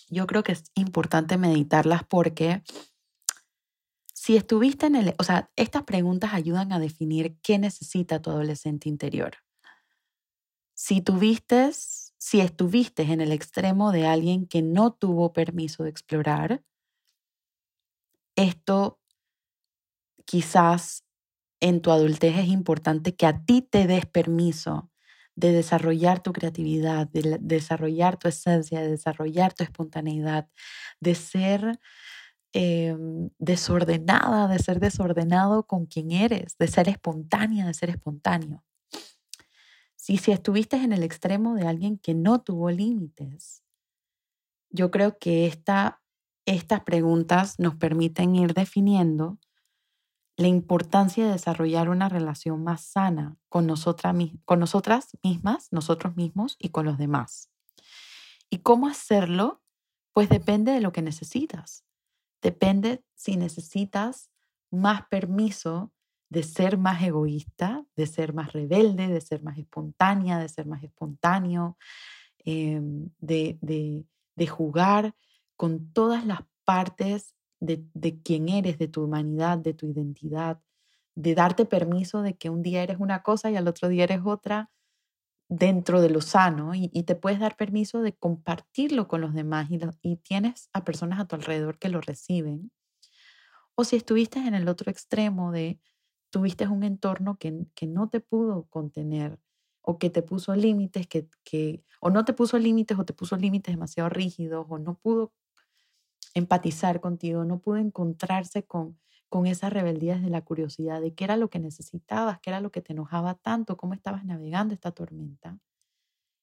Yo 0.09 0.27
creo 0.27 0.43
que 0.43 0.51
es 0.51 0.73
importante 0.75 1.39
meditarlas 1.39 2.03
porque 2.03 2.65
si 4.12 4.37
estuviste 4.37 4.87
en 4.87 4.97
el, 4.97 5.15
o 5.21 5.23
sea, 5.23 5.53
estas 5.55 5.85
preguntas 5.85 6.35
ayudan 6.35 6.73
a 6.73 6.81
definir 6.81 7.39
qué 7.43 7.61
necesita 7.61 8.21
tu 8.21 8.31
adolescente 8.31 8.89
interior. 8.89 9.37
Si 10.75 11.01
tuviste, 11.01 11.71
si 12.18 12.40
estuviste 12.40 13.02
en 13.02 13.20
el 13.20 13.33
extremo 13.33 13.92
de 13.92 14.07
alguien 14.07 14.46
que 14.46 14.62
no 14.62 14.92
tuvo 14.92 15.33
permiso 15.33 15.85
de 15.85 15.90
explorar, 15.90 16.62
esto 18.37 19.00
quizás 20.26 21.05
en 21.61 21.81
tu 21.81 21.90
adultez 21.90 22.37
es 22.38 22.48
importante 22.48 23.14
que 23.16 23.26
a 23.26 23.44
ti 23.44 23.62
te 23.62 23.87
des 23.87 24.07
permiso 24.07 24.90
de 25.37 25.52
desarrollar 25.52 26.22
tu 26.22 26.33
creatividad, 26.33 27.09
de 27.09 27.38
desarrollar 27.40 28.18
tu 28.18 28.29
esencia, 28.29 28.81
de 28.81 28.90
desarrollar 28.90 29.52
tu 29.52 29.64
espontaneidad, 29.64 30.48
de 31.00 31.14
ser 31.14 31.79
em, 32.52 33.31
desordenada, 33.38 34.48
de 34.48 34.59
ser 34.59 34.81
desordenado 34.81 35.66
con 35.66 35.87
quien 35.87 36.12
eres, 36.12 36.57
de 36.59 36.68
ser 36.68 36.88
espontánea, 36.88 37.66
de 37.66 37.74
ser 37.74 37.90
espontáneo. 37.90 38.64
Si, 40.07 40.19
si 40.19 40.31
estuviste 40.31 40.77
en 40.77 40.92
el 40.92 41.03
extremo 41.03 41.57
de 41.57 41.66
alguien 41.66 41.99
que 41.99 42.14
no 42.14 42.40
tuvo 42.40 42.71
límites, 42.71 43.64
yo 44.71 44.92
creo 44.92 45.19
que 45.19 45.49
esta, 45.49 46.01
estas 46.45 46.83
preguntas 46.83 47.59
nos 47.59 47.75
permiten 47.75 48.37
ir 48.37 48.55
definiendo 48.55 49.40
la 50.37 50.47
importancia 50.47 51.27
de 51.27 51.33
desarrollar 51.33 51.88
una 51.88 52.09
relación 52.09 52.62
más 52.62 52.83
sana 52.83 53.37
con, 53.49 53.66
con 54.45 54.61
nosotras 54.61 55.09
mismas, 55.25 55.73
nosotros 55.73 56.14
mismos 56.14 56.55
y 56.61 56.69
con 56.69 56.87
los 56.87 56.99
demás. 56.99 57.51
¿Y 58.49 58.59
cómo 58.59 58.87
hacerlo? 58.87 59.61
Pues 60.12 60.29
depende 60.29 60.71
de 60.71 60.83
lo 60.83 60.92
que 60.92 61.03
necesitas. 61.03 61.85
Depende 62.42 63.03
si 63.16 63.37
necesitas 63.37 64.31
más 64.71 65.09
permiso 65.09 65.92
de 66.29 66.43
ser 66.43 66.79
más 66.79 67.03
egoísta, 67.03 67.85
de 67.97 68.07
ser 68.07 68.33
más 68.35 68.53
rebelde, 68.53 69.09
de 69.09 69.21
ser 69.21 69.43
más 69.43 69.59
espontánea, 69.59 70.39
de 70.39 70.49
ser 70.49 70.67
más 70.67 70.83
espontáneo, 70.83 71.77
em, 72.45 73.11
de, 73.19 73.59
de 73.61 74.47
jugar 74.47 75.15
con 75.57 75.93
todas 75.93 76.27
las 76.27 76.41
partes 76.65 77.37
de, 77.61 78.21
quién 78.23 78.49
eres, 78.49 78.79
de 78.79 78.89
tu 78.89 79.05
humanidad, 79.05 79.59
de 79.59 79.75
tu 79.75 79.87
identidad, 79.87 80.61
de 81.15 81.35
darte 81.35 81.65
permiso 81.65 82.23
de 82.23 82.37
que 82.37 82.51
un 82.51 82.62
día 82.62 82.83
eres 82.83 82.99
una 83.01 83.23
cosa 83.23 83.51
y 83.51 83.57
al 83.57 83.69
otro 83.69 83.89
día 83.89 84.05
eres 84.05 84.21
otra 84.25 84.71
dentro 85.49 86.01
de 86.01 86.11
lo 86.11 86.21
sano 86.21 86.73
y, 86.75 86.89
te 87.05 87.15
puedes 87.15 87.39
dar 87.39 87.57
permiso 87.57 88.03
de 88.03 88.15
compartirlo 88.15 89.09
con 89.09 89.21
los 89.21 89.33
demás 89.33 89.69
y, 90.03 90.17
tienes 90.17 90.69
a 90.73 90.85
personas 90.85 91.21
a 91.21 91.27
tu 91.27 91.37
alrededor 91.37 91.79
que 91.79 91.89
lo 91.89 92.01
reciben. 92.01 92.71
O 93.75 93.85
si 93.85 93.97
estuviste 93.97 94.41
en 94.41 94.55
el 94.55 94.69
otro 94.69 94.91
extremo 94.91 95.53
de 95.53 95.79
tuviste 96.31 96.67
un 96.69 96.83
entorno 96.83 97.39
que, 97.39 97.67
que 97.75 97.87
no 97.87 98.09
te 98.09 98.21
pudo 98.21 98.65
contener 98.69 99.39
o 99.83 99.99
que 99.99 100.11
te 100.11 100.23
puso 100.23 100.55
límites, 100.55 101.07
que, 101.07 101.29
que, 101.45 101.85
o 102.01 102.11
no 102.11 102.25
te 102.25 102.33
puso 102.33 102.59
límites 102.59 102.99
o 102.99 103.05
te 103.05 103.12
puso 103.12 103.37
límites 103.37 103.73
demasiado 103.73 104.09
rígidos 104.09 104.67
o 104.69 104.79
no 104.79 104.99
pudo 104.99 105.33
empatizar 106.35 107.01
contigo, 107.01 107.45
no 107.45 107.61
pudo 107.61 107.77
encontrarse 107.77 108.65
con, 108.65 108.99
con 109.29 109.47
esa 109.47 109.71
rebeldía 109.71 110.17
desde 110.17 110.31
la 110.31 110.43
curiosidad 110.43 111.01
de 111.01 111.15
qué 111.15 111.25
era 111.25 111.37
lo 111.37 111.51
que 111.51 111.59
necesitabas, 111.59 112.41
qué 112.41 112.51
era 112.51 112.61
lo 112.61 112.71
que 112.71 112.83
te 112.83 112.93
enojaba 112.93 113.35
tanto, 113.35 113.77
cómo 113.77 113.95
estabas 113.95 114.25
navegando 114.25 114.75
esta 114.75 114.93
tormenta. 114.93 115.59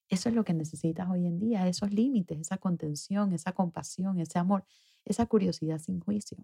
Eso 0.10 0.30
es 0.30 0.36
lo 0.36 0.44
que 0.44 0.54
necesitas 0.54 1.10
hoy 1.10 1.26
en 1.26 1.40
día, 1.40 1.68
esos 1.68 1.92
límites, 1.92 2.40
esa 2.40 2.58
contención, 2.58 3.34
esa 3.34 3.52
compasión, 3.52 4.20
ese 4.20 4.40
amor, 4.40 4.66
esa 5.06 5.26
curiosidad 5.26 5.80
sin 5.80 6.00
juicio. 6.00 6.38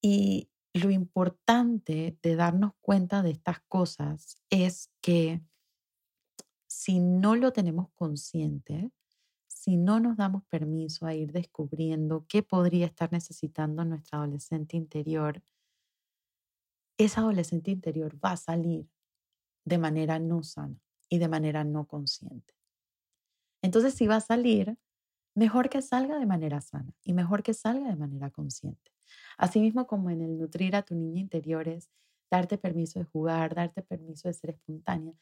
Y 0.00 0.48
lo 0.82 0.90
importante 0.90 2.18
de 2.22 2.36
darnos 2.36 2.72
cuenta 2.80 3.22
de 3.22 3.30
estas 3.30 3.60
cosas 3.68 4.36
es 4.50 4.90
que 5.00 5.42
si 6.66 7.00
no 7.00 7.36
lo 7.36 7.52
tenemos 7.52 7.88
consciente, 7.94 8.90
si 9.46 9.76
no 9.76 10.00
nos 10.00 10.16
damos 10.16 10.44
permiso 10.44 11.06
a 11.06 11.14
ir 11.14 11.32
descubriendo 11.32 12.26
qué 12.28 12.42
podría 12.42 12.86
estar 12.86 13.12
necesitando 13.12 13.84
nuestra 13.84 14.18
adolescente 14.18 14.76
interior, 14.76 15.42
esa 16.98 17.20
adolescente 17.20 17.70
interior 17.70 18.18
va 18.22 18.32
a 18.32 18.36
salir 18.36 18.88
de 19.64 19.78
manera 19.78 20.18
no 20.18 20.42
sana 20.42 20.78
y 21.08 21.18
de 21.18 21.28
manera 21.28 21.64
no 21.64 21.86
consciente. 21.86 22.54
Entonces, 23.62 23.94
si 23.94 24.06
va 24.06 24.16
a 24.16 24.20
salir, 24.20 24.78
mejor 25.34 25.68
que 25.68 25.82
salga 25.82 26.18
de 26.18 26.26
manera 26.26 26.60
sana 26.60 26.92
y 27.02 27.12
mejor 27.12 27.42
que 27.42 27.54
salga 27.54 27.88
de 27.88 27.96
manera 27.96 28.30
consciente. 28.30 28.97
Asimismo, 29.36 29.86
como 29.86 30.10
en 30.10 30.22
el 30.22 30.38
nutrir 30.38 30.76
a 30.76 30.82
tu 30.82 30.94
niña 30.94 31.20
interior 31.20 31.68
es 31.68 31.90
darte 32.30 32.58
permiso 32.58 32.98
de 32.98 33.04
jugar, 33.06 33.54
darte 33.54 33.82
permiso 33.82 34.28
de 34.28 34.34
ser 34.34 34.50
espontánea, 34.50 35.14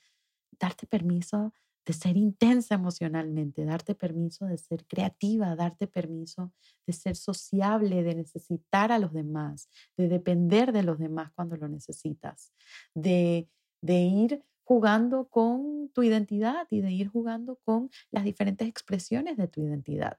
darte 0.58 0.86
permiso 0.86 1.52
de 1.86 1.92
ser 1.92 2.16
intensa 2.16 2.74
emocionalmente, 2.74 3.64
darte 3.64 3.94
permiso 3.94 4.44
de 4.46 4.58
ser 4.58 4.84
creativa, 4.86 5.54
darte 5.54 5.86
permiso 5.86 6.52
de 6.84 6.92
ser 6.92 7.14
sociable, 7.14 8.02
de 8.02 8.16
necesitar 8.16 8.90
a 8.90 8.98
los 8.98 9.12
demás, 9.12 9.70
de 9.96 10.08
depender 10.08 10.72
de 10.72 10.82
los 10.82 10.98
demás 10.98 11.30
cuando 11.34 11.56
lo 11.56 11.68
necesitas, 11.68 12.52
de, 12.94 13.48
de 13.80 14.00
ir 14.00 14.44
jugando 14.64 15.28
con 15.28 15.88
tu 15.94 16.02
identidad 16.02 16.66
y 16.70 16.80
de 16.80 16.90
ir 16.90 17.06
jugando 17.06 17.60
con 17.64 17.88
las 18.10 18.24
diferentes 18.24 18.66
expresiones 18.66 19.36
de 19.36 19.46
tu 19.46 19.62
identidad. 19.62 20.18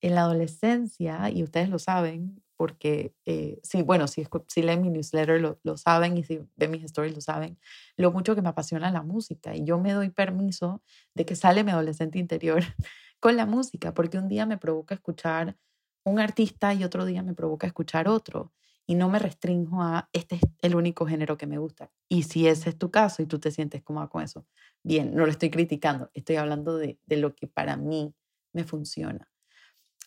En 0.00 0.14
la 0.14 0.22
adolescencia, 0.22 1.28
y 1.28 1.42
ustedes 1.42 1.68
lo 1.68 1.80
saben, 1.80 2.40
porque 2.60 3.14
eh, 3.24 3.58
sí, 3.62 3.80
bueno, 3.80 4.06
si, 4.06 4.22
si 4.48 4.60
leen 4.60 4.82
mi 4.82 4.90
newsletter 4.90 5.40
lo, 5.40 5.58
lo, 5.62 5.78
saben 5.78 6.18
y 6.18 6.24
si 6.24 6.42
ven 6.56 6.70
mis 6.70 6.84
stories 6.84 7.14
lo 7.14 7.22
saben, 7.22 7.58
lo 7.96 8.12
mucho 8.12 8.34
que 8.34 8.42
me 8.42 8.50
apasiona 8.50 8.90
la 8.90 9.02
música 9.02 9.56
y 9.56 9.64
yo 9.64 9.78
me 9.78 9.94
doy 9.94 10.10
permiso 10.10 10.82
de 11.14 11.24
que 11.24 11.36
sale 11.36 11.64
mi 11.64 11.70
adolescente 11.70 12.18
interior 12.18 12.62
con 13.18 13.38
la 13.38 13.46
música, 13.46 13.94
porque 13.94 14.18
un 14.18 14.28
día 14.28 14.44
me 14.44 14.58
provoca 14.58 14.94
escuchar 14.94 15.56
un 16.04 16.20
artista 16.20 16.74
y 16.74 16.84
otro 16.84 17.06
día 17.06 17.22
me 17.22 17.32
provoca 17.32 17.66
escuchar 17.66 18.08
otro 18.08 18.52
y 18.86 18.94
no 18.94 19.08
me 19.08 19.18
restringo 19.18 19.80
a 19.80 20.10
este 20.12 20.34
es 20.34 20.42
el 20.60 20.74
único 20.74 21.06
género 21.06 21.38
que 21.38 21.46
me 21.46 21.56
gusta. 21.56 21.90
Y 22.10 22.24
si 22.24 22.46
ese 22.46 22.68
es 22.68 22.76
tu 22.76 22.90
caso 22.90 23.22
y 23.22 23.26
tú 23.26 23.38
te 23.38 23.52
sientes 23.52 23.82
cómoda 23.82 24.08
con 24.08 24.22
eso, 24.22 24.44
bien, 24.82 25.14
no 25.14 25.24
lo 25.24 25.32
estoy 25.32 25.48
criticando, 25.48 26.10
estoy 26.12 26.36
hablando 26.36 26.76
de, 26.76 26.98
de 27.06 27.16
lo 27.16 27.34
que 27.34 27.46
para 27.46 27.78
mí 27.78 28.12
me 28.52 28.64
funciona. 28.64 29.29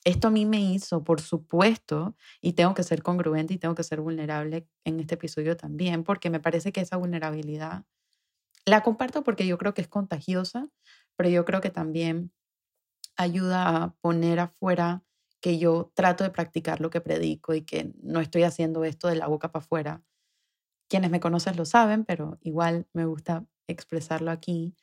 Esto 0.06 0.28
a 0.28 0.32
mí 0.32 0.46
me 0.46 0.60
hizo, 0.60 1.04
por 1.04 1.22
supuesto, 1.22 2.16
y 2.42 2.54
tengo 2.54 2.74
que 2.74 2.84
ser 2.84 3.04
congruente 3.04 3.54
y 3.54 3.58
tengo 3.58 3.76
que 3.76 3.84
ser 3.84 4.02
vulnerable 4.02 4.68
en 4.84 5.00
este 5.00 5.16
episodio 5.16 5.56
también, 5.56 6.04
porque 6.04 6.30
me 6.30 6.42
parece 6.42 6.74
que 6.74 6.82
esa 6.82 6.98
vulnerabilidad 6.98 7.86
la 8.66 8.84
comparto 8.84 9.24
porque 9.24 9.48
yo 9.48 9.58
creo 9.58 9.74
que 9.74 9.82
es 9.82 9.88
contagiosa, 9.88 10.70
pero 11.18 11.30
yo 11.30 11.46
creo 11.46 11.62
que 11.62 11.70
también 11.70 12.32
ayuda 13.18 13.84
a 13.84 13.96
poner 14.02 14.40
afuera 14.40 15.04
que 15.42 15.60
yo 15.60 15.92
trato 15.96 16.24
de 16.24 16.32
practicar 16.32 16.82
lo 16.82 16.90
que 16.90 17.02
predico 17.02 17.54
y 17.54 17.64
que 17.64 17.94
no 18.02 18.22
estoy 18.22 18.44
haciendo 18.44 18.86
esto 18.86 19.08
de 19.10 19.16
la 19.16 19.28
boca 19.28 19.52
para 19.52 19.64
afuera. 19.64 20.04
Quienes 20.90 21.12
me 21.12 21.20
conocen 21.20 21.58
lo 21.58 21.66
saben, 21.66 22.06
pero 22.06 22.40
igual 22.42 22.88
me 22.94 23.06
gusta 23.06 23.46
expresarlo 23.68 24.32
aquí. 24.32 24.76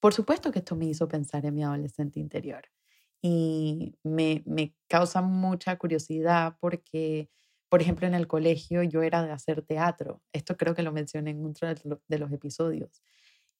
Por 0.00 0.14
supuesto 0.14 0.52
que 0.52 0.60
esto 0.60 0.76
me 0.76 0.86
hizo 0.86 1.08
pensar 1.08 1.46
en 1.46 1.54
mi 1.54 1.64
adolescente 1.64 2.20
interior 2.20 2.64
y 3.26 3.96
me, 4.02 4.42
me 4.44 4.74
causa 4.86 5.22
mucha 5.22 5.78
curiosidad 5.78 6.58
porque, 6.60 7.30
por 7.70 7.80
ejemplo, 7.80 8.06
en 8.06 8.12
el 8.12 8.26
colegio 8.26 8.82
yo 8.82 9.02
era 9.02 9.22
de 9.22 9.32
hacer 9.32 9.62
teatro. 9.62 10.22
Esto 10.34 10.58
creo 10.58 10.74
que 10.74 10.82
lo 10.82 10.92
mencioné 10.92 11.30
en 11.30 11.38
uno 11.42 11.54
de 12.06 12.18
los 12.18 12.32
episodios. 12.32 13.02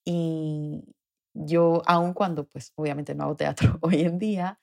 Y 0.05 0.85
yo, 1.33 1.81
aun 1.87 2.13
cuando, 2.13 2.47
pues 2.47 2.73
obviamente 2.77 3.15
no 3.15 3.25
hago 3.25 3.37
teatro 3.37 3.79
hoy 3.83 4.03
en 4.03 4.19
día, 4.19 4.61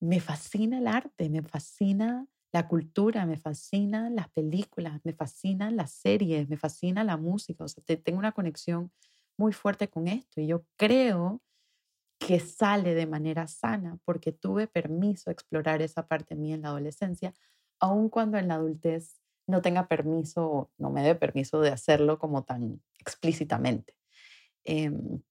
me 0.00 0.20
fascina 0.20 0.78
el 0.78 0.86
arte, 0.86 1.28
me 1.28 1.42
fascina 1.42 2.28
la 2.52 2.68
cultura, 2.68 3.26
me 3.26 3.38
fascinan 3.38 4.14
las 4.14 4.28
películas, 4.30 5.00
me 5.04 5.12
fascinan 5.12 5.76
las 5.76 5.90
series, 5.90 6.48
me 6.48 6.56
fascina 6.56 7.02
la 7.02 7.16
música. 7.16 7.64
O 7.64 7.68
sea, 7.68 7.82
tengo 7.84 8.20
una 8.20 8.30
conexión 8.30 8.92
muy 9.36 9.52
fuerte 9.52 9.88
con 9.88 10.06
esto. 10.06 10.40
Y 10.40 10.46
yo 10.46 10.64
creo 10.76 11.42
que 12.18 12.40
sale 12.40 12.94
de 12.94 13.06
manera 13.06 13.46
sana 13.46 13.98
porque 14.04 14.32
tuve 14.32 14.66
permiso 14.66 15.30
explorar 15.30 15.82
esa 15.82 16.06
parte 16.06 16.34
mía 16.34 16.54
en 16.54 16.62
la 16.62 16.68
adolescencia, 16.68 17.34
aun 17.78 18.08
cuando 18.08 18.38
en 18.38 18.48
la 18.48 18.54
adultez 18.54 19.20
no 19.46 19.62
tenga 19.62 19.86
permiso 19.86 20.50
o 20.50 20.70
no 20.78 20.90
me 20.90 21.02
dé 21.02 21.14
permiso 21.14 21.60
de 21.60 21.70
hacerlo 21.70 22.18
como 22.18 22.44
tan 22.44 22.82
explícitamente. 22.98 23.94
Em, 24.64 25.22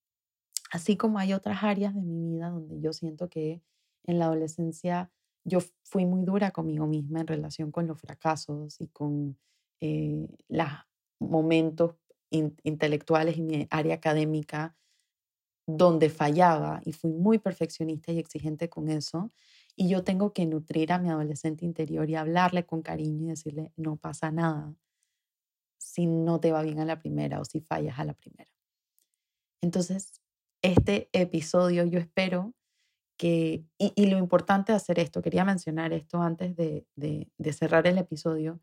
así 0.72 0.96
como 0.96 1.20
hay 1.20 1.34
otras 1.34 1.64
áreas 1.64 1.94
de 1.94 2.02
mi 2.02 2.36
vida 2.36 2.50
donde 2.50 2.80
yo 2.80 2.94
siento 2.94 3.30
que 3.30 3.62
en 4.04 4.20
la 4.20 4.26
adolescencia 4.26 5.12
yo 5.44 5.60
fui 5.84 6.06
muy 6.06 6.24
dura 6.24 6.52
conmigo 6.52 6.88
misma 6.88 7.22
en 7.22 7.28
relación 7.28 7.72
con 7.72 7.88
los 7.88 8.00
fracasos 8.00 8.80
y 8.80 8.88
con 8.88 9.38
eh, 9.82 10.28
los 10.48 10.68
momentos 11.20 11.96
intelectuales 12.30 13.38
y 13.38 13.42
mi 13.42 13.68
área 13.70 13.96
académica 13.96 14.76
donde 15.68 16.10
fallaba 16.10 16.82
y 16.86 16.94
fui 16.94 17.12
muy 17.12 17.40
perfeccionista 17.40 18.12
y 18.12 18.20
exigente 18.20 18.70
con 18.70 18.90
eso. 18.90 19.32
Y 19.76 19.90
yo 19.90 20.04
tengo 20.04 20.34
que 20.34 20.46
nutrir 20.46 20.92
a 20.92 21.00
mi 21.00 21.10
adolescente 21.10 21.66
interior 21.66 22.10
y 22.10 22.16
hablarle 22.16 22.66
con 22.66 22.82
cariño 22.82 23.26
y 23.26 23.30
decirle, 23.30 23.72
no 23.76 23.98
pasa 23.98 24.32
nada 24.32 24.76
si 25.78 26.08
no 26.08 26.40
te 26.40 26.52
va 26.52 26.62
bien 26.62 26.80
a 26.80 26.86
la 26.86 27.00
primera 27.00 27.40
o 27.40 27.46
si 27.46 27.62
fallas 27.62 28.00
a 28.00 28.06
la 28.06 28.14
primera. 28.14 28.52
Entonces, 29.62 30.22
este 30.62 31.10
episodio 31.14 31.86
yo 31.86 32.00
espero 32.00 32.54
que, 33.18 33.64
y, 33.78 34.06
lo 34.08 34.18
importante 34.18 34.72
de 34.72 34.78
hacer 34.78 35.00
esto, 35.00 35.22
quería 35.22 35.46
mencionar 35.46 35.94
esto 35.94 36.22
antes 36.22 36.56
de, 36.56 36.86
de, 36.96 37.54
cerrar 37.54 37.88
el 37.88 37.98
episodio, 37.98 38.60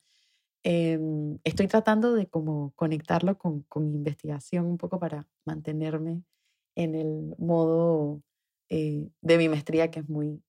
em, 0.63 1.39
estoy 1.45 1.69
tratando 1.69 2.15
de 2.15 2.29
como 2.29 2.73
conectarlo 2.77 3.39
con, 3.39 3.63
con 3.63 3.95
investigación 3.95 4.67
un 4.67 4.79
poco 4.79 4.99
para 4.99 5.27
mantenerme 5.45 6.23
en 6.75 6.95
el 6.95 7.35
modo 7.39 8.23
eh, 8.69 9.11
de 9.21 9.39
mi 9.39 9.49
maestría 9.49 9.91
que 9.91 10.01
es 10.01 10.09
muy 10.09 10.43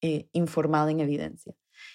eh, 0.00 0.28
informada 0.32 0.90
en 0.90 1.00
evidencia. 1.00 1.54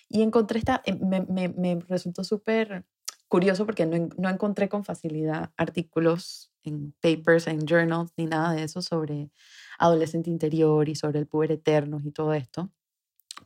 Y 0.10 0.22
encontré 0.22 0.60
esta, 0.60 0.82
eh, 0.86 0.96
me, 0.96 1.80
resultó 1.88 2.24
súper 2.24 2.86
curioso 3.28 3.66
porque 3.66 3.86
no, 3.86 4.10
no, 4.18 4.30
encontré 4.30 4.70
con 4.70 4.84
facilidad 4.84 5.52
artículos 5.58 6.52
en 6.64 6.94
papers, 7.00 7.48
en 7.48 7.66
journals, 7.66 8.12
ni 8.18 8.26
nada 8.26 8.54
de 8.54 8.64
eso 8.64 8.82
sobre 8.82 9.32
adolescente 9.80 10.30
interior 10.30 10.90
y 10.90 10.96
sobre 10.96 11.20
el 11.20 11.28
puber 11.28 11.52
eterno 11.52 12.02
y 12.04 12.12
todo 12.12 12.34
esto. 12.34 12.70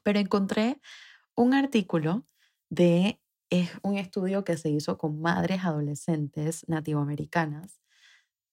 Pero 0.04 0.20
encontré 0.20 0.82
un 1.36 1.54
artículo 1.54 2.26
de 2.70 3.20
es 3.50 3.72
un 3.84 3.98
estudio 3.98 4.44
que 4.44 4.58
se 4.58 4.70
hizo 4.70 4.98
con 4.98 5.22
madres 5.22 5.64
adolescentes 5.64 6.68
nativoamericanas 6.68 7.80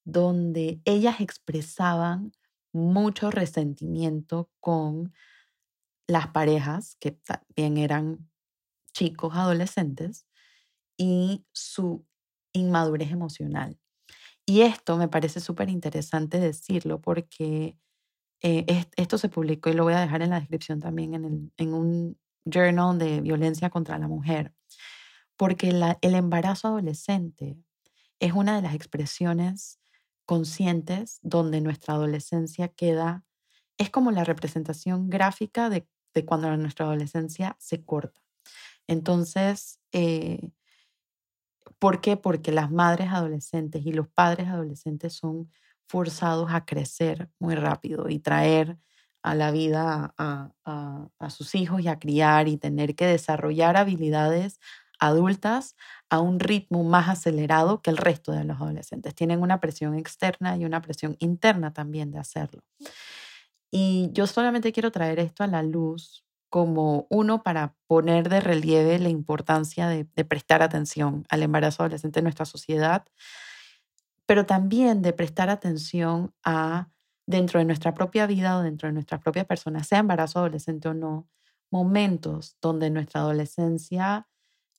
donde 0.04 0.80
ellas 0.84 1.20
expresaban 1.20 2.32
mucho 2.72 3.30
resentimiento 3.30 4.50
con 4.60 5.12
las 6.06 6.28
parejas, 6.28 6.96
que 7.00 7.12
también 7.12 7.76
eran 7.78 8.30
chicos 8.92 9.34
adolescentes, 9.34 10.26
y 10.96 11.44
su 11.52 12.06
inmadurez 12.52 13.10
emocional. 13.10 13.78
Y 14.46 14.62
esto 14.62 14.96
me 14.96 15.08
parece 15.08 15.40
súper 15.40 15.68
interesante 15.68 16.38
decirlo 16.38 17.00
porque 17.00 17.76
eh, 18.42 18.84
esto 18.96 19.18
se 19.18 19.28
publicó 19.28 19.70
y 19.70 19.74
lo 19.74 19.84
voy 19.84 19.94
a 19.94 20.00
dejar 20.00 20.22
en 20.22 20.30
la 20.30 20.40
descripción 20.40 20.80
también 20.80 21.14
en, 21.14 21.52
en 21.56 21.74
un 21.74 22.18
journal 22.44 22.98
de 22.98 23.20
violencia 23.20 23.70
contra 23.70 23.98
la 23.98 24.08
mujer, 24.08 24.52
porque 25.36 25.70
el 26.00 26.14
embarazo 26.14 26.68
adolescente 26.68 27.56
es 28.20 28.32
una 28.32 28.56
de 28.56 28.62
las 28.62 28.74
expresiones 28.74 29.80
conscientes 30.24 31.18
donde 31.22 31.60
nuestra 31.60 31.94
adolescencia 31.94 32.68
queda, 32.68 33.24
es 33.78 33.90
como 33.90 34.10
la 34.10 34.24
representación 34.24 35.10
gráfica 35.10 35.68
de, 35.70 35.86
de 36.14 36.24
cuando 36.24 36.54
nuestra 36.56 36.86
adolescencia 36.86 37.56
se 37.58 37.84
corta. 37.84 38.20
Entonces, 38.86 39.80
eh, 39.92 40.50
¿por 41.78 42.00
qué? 42.00 42.16
Porque 42.16 42.52
las 42.52 42.70
madres 42.70 43.08
adolescentes 43.10 43.84
y 43.86 43.92
los 43.92 44.08
padres 44.08 44.48
adolescentes 44.48 45.14
son 45.14 45.50
forzados 45.88 46.52
a 46.52 46.64
crecer 46.64 47.30
muy 47.38 47.54
rápido 47.54 48.08
y 48.08 48.18
traer 48.18 48.78
a 49.22 49.34
la 49.34 49.50
vida 49.50 50.14
a, 50.18 50.52
a, 50.64 51.08
a, 51.18 51.30
sus 51.30 51.54
hijos 51.54 51.80
y 51.82 51.88
a 51.88 51.98
criar 51.98 52.48
y 52.48 52.56
tener 52.56 52.94
que 52.96 53.06
desarrollar 53.06 53.76
habilidades 53.76 54.58
adultas 55.02 55.74
a 56.10 56.20
un 56.20 56.38
ritmo 56.38 56.84
más 56.84 57.08
acelerado 57.08 57.82
que 57.82 57.90
el 57.90 57.96
resto 57.96 58.30
de 58.30 58.44
los 58.44 58.60
adolescentes. 58.60 59.14
Tienen 59.16 59.42
una 59.42 59.58
presión 59.58 59.96
externa 59.96 60.56
y 60.56 60.64
una 60.64 60.80
presión 60.80 61.16
interna 61.18 61.72
también 61.72 62.12
de 62.12 62.20
hacerlo. 62.20 62.62
Y 63.72 64.10
yo 64.12 64.28
solamente 64.28 64.72
quiero 64.72 64.92
traer 64.92 65.18
esto 65.18 65.42
a 65.42 65.48
la 65.48 65.64
luz 65.64 66.24
como 66.50 67.08
uno 67.10 67.42
para 67.42 67.74
poner 67.88 68.28
de 68.28 68.40
relieve 68.40 68.98
la 69.00 69.08
importancia 69.08 69.88
de, 69.88 70.06
de 70.14 70.24
prestar 70.24 70.62
atención 70.62 71.24
al 71.30 71.42
embarazo 71.42 71.82
adolescente 71.82 72.20
en 72.20 72.24
nuestra 72.24 72.44
sociedad, 72.44 73.04
pero 74.24 74.46
también 74.46 75.02
de 75.02 75.12
prestar 75.12 75.50
atención 75.50 76.32
a 76.44 76.90
dentro 77.26 77.58
de 77.58 77.64
nuestra 77.64 77.94
propia 77.94 78.26
vida 78.26 78.56
o 78.56 78.62
dentro 78.62 78.88
de 78.88 78.92
nuestra 78.92 79.18
propia 79.18 79.44
persona, 79.44 79.82
sea 79.82 79.98
embarazo 79.98 80.38
adolescente 80.38 80.88
o 80.88 80.94
no, 80.94 81.28
momentos 81.72 82.56
donde 82.60 82.90
nuestra 82.90 83.22
adolescencia 83.22 84.28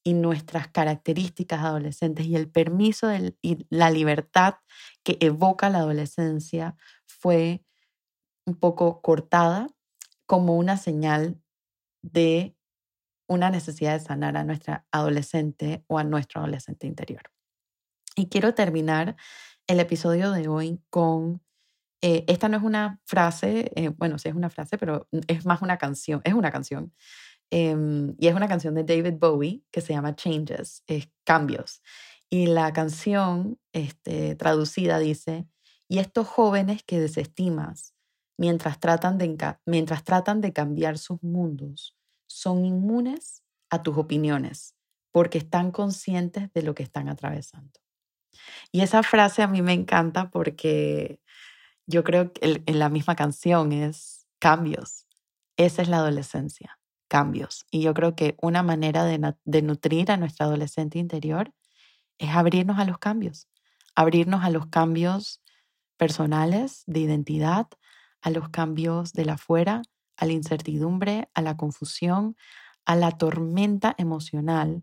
y 0.03 0.13
nuestras 0.13 0.67
características 0.67 1.61
adolescentes 1.61 2.25
y 2.25 2.35
el 2.35 2.49
permiso 2.49 3.09
y 3.41 3.65
la 3.69 3.89
libertad 3.89 4.55
que 5.03 5.17
evoca 5.21 5.69
la 5.69 5.79
adolescencia 5.79 6.75
fue 7.05 7.63
un 8.45 8.55
poco 8.55 9.01
cortada 9.01 9.67
como 10.25 10.57
una 10.57 10.77
señal 10.77 11.41
de 12.01 12.55
una 13.27 13.49
necesidad 13.49 13.93
de 13.93 14.05
sanar 14.05 14.35
a 14.37 14.43
nuestra 14.43 14.85
adolescente 14.91 15.83
o 15.87 15.97
a 15.97 16.03
nuestro 16.03 16.41
adolescente 16.41 16.87
interior. 16.87 17.23
Y 18.15 18.27
quiero 18.27 18.53
terminar 18.53 19.15
el 19.67 19.79
episodio 19.79 20.31
de 20.31 20.47
hoy 20.47 20.81
con, 20.89 21.41
eh, 22.01 22.25
esta 22.27 22.49
no 22.49 22.57
es 22.57 22.63
una 22.63 22.99
frase, 23.05 23.71
eh, 23.75 23.89
bueno, 23.89 24.19
sí 24.19 24.29
es 24.29 24.35
una 24.35 24.49
frase, 24.49 24.77
pero 24.77 25.07
es 25.27 25.45
más 25.45 25.61
una 25.61 25.77
canción, 25.77 26.21
es 26.25 26.33
una 26.33 26.51
canción 26.51 26.93
Em, 27.55 28.15
y 28.17 28.29
es 28.29 28.35
una 28.35 28.47
canción 28.47 28.73
de 28.73 28.83
David 28.83 29.19
Bowie 29.19 29.63
que 29.69 29.79
se 29.79 29.93
llama 29.93 30.15
Changes, 30.15 30.81
es 30.87 31.09
Cambios. 31.23 31.83
Y 32.27 32.47
la 32.47 32.73
canción 32.73 33.59
este, 33.73 34.33
traducida 34.33 34.97
dice, 34.97 35.47
y 35.87 35.99
estos 35.99 36.27
jóvenes 36.27 36.81
que 36.81 36.99
desestimas 36.99 37.93
mientras 38.39 38.79
tratan, 38.79 39.19
de, 39.19 39.55
mientras 39.67 40.03
tratan 40.03 40.41
de 40.41 40.51
cambiar 40.51 40.97
sus 40.97 41.21
mundos 41.21 41.95
son 42.25 42.65
inmunes 42.65 43.43
a 43.69 43.83
tus 43.83 43.99
opiniones 43.99 44.73
porque 45.11 45.37
están 45.37 45.69
conscientes 45.69 46.51
de 46.53 46.63
lo 46.63 46.73
que 46.73 46.81
están 46.81 47.07
atravesando. 47.07 47.79
Y 48.71 48.81
esa 48.81 49.03
frase 49.03 49.43
a 49.43 49.47
mí 49.47 49.61
me 49.61 49.73
encanta 49.73 50.31
porque 50.31 51.19
yo 51.85 52.03
creo 52.03 52.33
que 52.33 52.63
en 52.65 52.79
la 52.79 52.89
misma 52.89 53.15
canción 53.15 53.73
es 53.73 54.25
cambios. 54.39 55.05
Esa 55.55 55.83
es 55.83 55.87
la 55.87 55.97
adolescencia 55.97 56.79
cambios. 57.13 57.67
Y 57.69 57.81
yo 57.83 57.93
creo 57.93 58.15
que 58.15 58.35
una 58.41 58.63
manera 58.63 59.03
de, 59.05 59.61
nutrir 59.61 60.11
a 60.11 60.17
nuestra 60.17 60.47
adolescente 60.47 60.97
interior 60.97 61.53
es 62.17 62.31
abrirnos 62.31 62.79
a 62.79 62.85
los 62.85 62.97
cambios, 62.97 63.47
abrirnos 63.93 64.43
a 64.43 64.49
los 64.49 64.65
cambios 64.65 65.39
personales, 65.95 66.81
de 66.87 67.01
identidad, 67.01 67.67
a 68.19 68.31
los 68.31 68.49
cambios 68.49 69.13
de 69.13 69.25
la 69.25 69.33
afuera, 69.33 69.83
a 70.17 70.25
la 70.25 70.31
incertidumbre, 70.31 71.29
a 71.35 71.43
la 71.43 71.55
confusión, 71.55 72.35
a 72.83 72.95
la 72.95 73.11
tormenta 73.11 73.93
emocional 73.99 74.81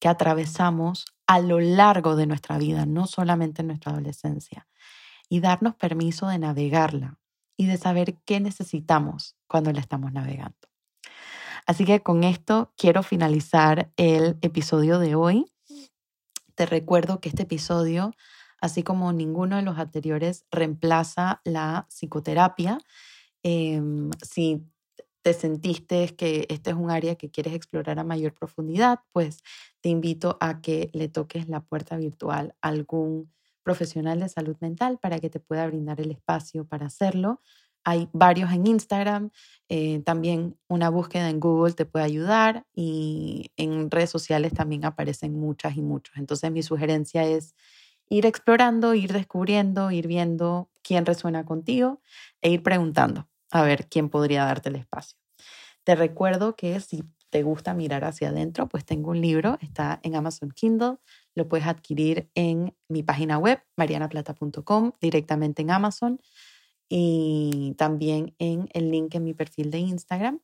que 0.00 0.08
atravesamos 0.08 1.06
a 1.26 1.40
lo 1.40 1.60
largo 1.60 2.14
de 2.14 2.26
nuestra 2.26 2.58
vida, 2.58 2.84
no 2.84 3.06
solamente 3.06 3.62
en 3.62 3.68
nuestra 3.68 3.92
adolescencia, 3.92 4.68
y 5.30 5.40
darnos 5.40 5.76
permiso 5.76 6.28
de 6.28 6.40
navegarla 6.40 7.18
y 7.56 7.64
de 7.64 7.78
saber 7.78 8.18
qué 8.26 8.38
necesitamos 8.38 9.34
cuando 9.46 9.72
la 9.72 9.80
estamos 9.80 10.12
navegando. 10.12 10.69
Así 11.70 11.84
que 11.84 12.00
con 12.00 12.24
esto 12.24 12.72
quiero 12.76 13.04
finalizar 13.04 13.92
el 13.96 14.36
episodio 14.42 14.98
de 14.98 15.14
hoy. 15.14 15.52
Te 16.56 16.66
recuerdo 16.66 17.20
que 17.20 17.28
este 17.28 17.44
episodio, 17.44 18.10
así 18.60 18.82
como 18.82 19.12
ninguno 19.12 19.54
de 19.54 19.62
los 19.62 19.78
anteriores, 19.78 20.46
reemplaza 20.50 21.40
la 21.44 21.86
psicoterapia. 21.88 22.78
Em, 23.44 24.10
si 24.20 24.66
te 25.22 25.32
sentiste 25.32 26.16
que 26.16 26.44
este 26.48 26.70
es 26.70 26.76
un 26.76 26.90
área 26.90 27.14
que 27.14 27.30
quieres 27.30 27.54
explorar 27.54 28.00
a 28.00 28.04
mayor 28.04 28.34
profundidad, 28.34 28.98
pues 29.12 29.38
te 29.80 29.90
invito 29.90 30.38
a 30.40 30.60
que 30.62 30.90
le 30.92 31.06
toques 31.06 31.48
la 31.48 31.60
puerta 31.60 31.96
virtual 31.96 32.56
a 32.62 32.68
algún 32.70 33.32
profesional 33.62 34.18
de 34.18 34.28
salud 34.28 34.56
mental 34.58 34.98
para 34.98 35.20
que 35.20 35.30
te 35.30 35.38
pueda 35.38 35.68
brindar 35.68 36.00
el 36.00 36.10
espacio 36.10 36.64
para 36.64 36.86
hacerlo. 36.86 37.40
Hay 37.84 38.08
varios 38.12 38.52
en 38.52 38.66
Instagram, 38.66 39.30
eh, 39.68 40.00
también 40.04 40.56
una 40.68 40.90
búsqueda 40.90 41.30
en 41.30 41.40
Google 41.40 41.72
te 41.72 41.86
puede 41.86 42.04
ayudar 42.04 42.64
y 42.74 43.50
en 43.56 43.90
redes 43.90 44.10
sociales 44.10 44.52
también 44.52 44.84
aparecen 44.84 45.38
muchas 45.38 45.76
y 45.76 45.82
muchos. 45.82 46.16
Entonces 46.16 46.50
mi 46.50 46.62
sugerencia 46.62 47.24
es 47.24 47.54
ir 48.08 48.26
explorando, 48.26 48.94
ir 48.94 49.12
descubriendo, 49.12 49.90
ir 49.90 50.06
viendo 50.08 50.68
quién 50.82 51.06
resuena 51.06 51.44
contigo 51.44 52.02
e 52.42 52.50
ir 52.50 52.62
preguntando 52.62 53.28
a 53.50 53.62
ver 53.62 53.88
quién 53.88 54.10
podría 54.10 54.44
darte 54.44 54.68
el 54.68 54.76
espacio. 54.76 55.18
Te 55.84 55.94
recuerdo 55.94 56.56
que 56.56 56.80
si 56.80 57.04
te 57.30 57.42
gusta 57.42 57.74
mirar 57.74 58.04
hacia 58.04 58.28
adentro, 58.30 58.68
pues 58.68 58.84
tengo 58.84 59.10
un 59.10 59.20
libro, 59.20 59.56
está 59.60 60.00
en 60.02 60.16
Amazon 60.16 60.50
Kindle, 60.50 60.96
lo 61.34 61.48
puedes 61.48 61.66
adquirir 61.66 62.28
en 62.34 62.76
mi 62.88 63.02
página 63.02 63.38
web, 63.38 63.62
marianaplata.com, 63.76 64.92
directamente 65.00 65.62
en 65.62 65.70
Amazon 65.70 66.20
y 66.92 67.74
también 67.78 68.34
en 68.38 68.68
el 68.72 68.90
link 68.90 69.14
en 69.14 69.22
mi 69.22 69.32
perfil 69.32 69.70
de 69.70 69.78
Instagram. 69.78 70.40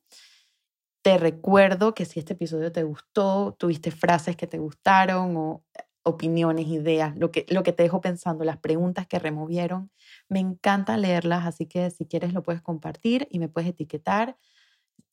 Te 1.03 1.17
recuerdo 1.17 1.93
que 1.93 2.05
si 2.05 2.19
este 2.19 2.33
episodio 2.33 2.71
te 2.71 2.83
gustó, 2.83 3.55
tuviste 3.59 3.91
frases 3.91 4.37
que 4.37 4.47
te 4.47 4.57
gustaron 4.57 5.35
o 5.35 5.63
opiniones, 6.03 6.67
ideas, 6.67 7.17
lo 7.17 7.31
que, 7.31 7.45
lo 7.49 7.63
que 7.63 7.73
te 7.73 7.83
dejo 7.83 7.99
pensando, 7.99 8.45
las 8.45 8.57
preguntas 8.57 9.07
que 9.07 9.19
removieron, 9.19 9.91
me 10.29 10.39
encanta 10.39 10.95
leerlas, 10.95 11.45
así 11.45 11.65
que 11.65 11.91
si 11.91 12.05
quieres 12.05 12.33
lo 12.33 12.43
puedes 12.43 12.61
compartir 12.61 13.27
y 13.29 13.39
me 13.39 13.49
puedes 13.49 13.69
etiquetar. 13.69 14.37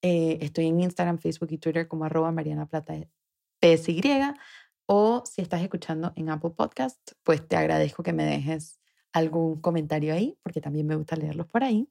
Eh, 0.03 0.39
estoy 0.41 0.66
en 0.66 0.80
Instagram, 0.80 1.18
Facebook 1.18 1.51
y 1.51 1.59
Twitter 1.59 1.89
como 1.89 2.05
arroba 2.05 2.30
Mariana 2.30 2.66
Plata 2.66 2.95
PSY. 3.61 4.03
O 4.87 5.24
si 5.26 5.43
estás 5.43 5.62
escuchando 5.62 6.12
en 6.14 6.30
Apple 6.30 6.51
Podcast, 6.51 7.12
pues 7.24 7.47
te 7.49 7.57
agradezco 7.57 8.05
que 8.05 8.12
me 8.12 8.24
dejes 8.24 8.78
algún 9.14 9.60
comentario 9.60 10.12
ahí, 10.12 10.36
porque 10.42 10.60
también 10.60 10.86
me 10.86 10.96
gusta 10.96 11.16
leerlos 11.16 11.46
por 11.46 11.64
ahí. 11.64 11.88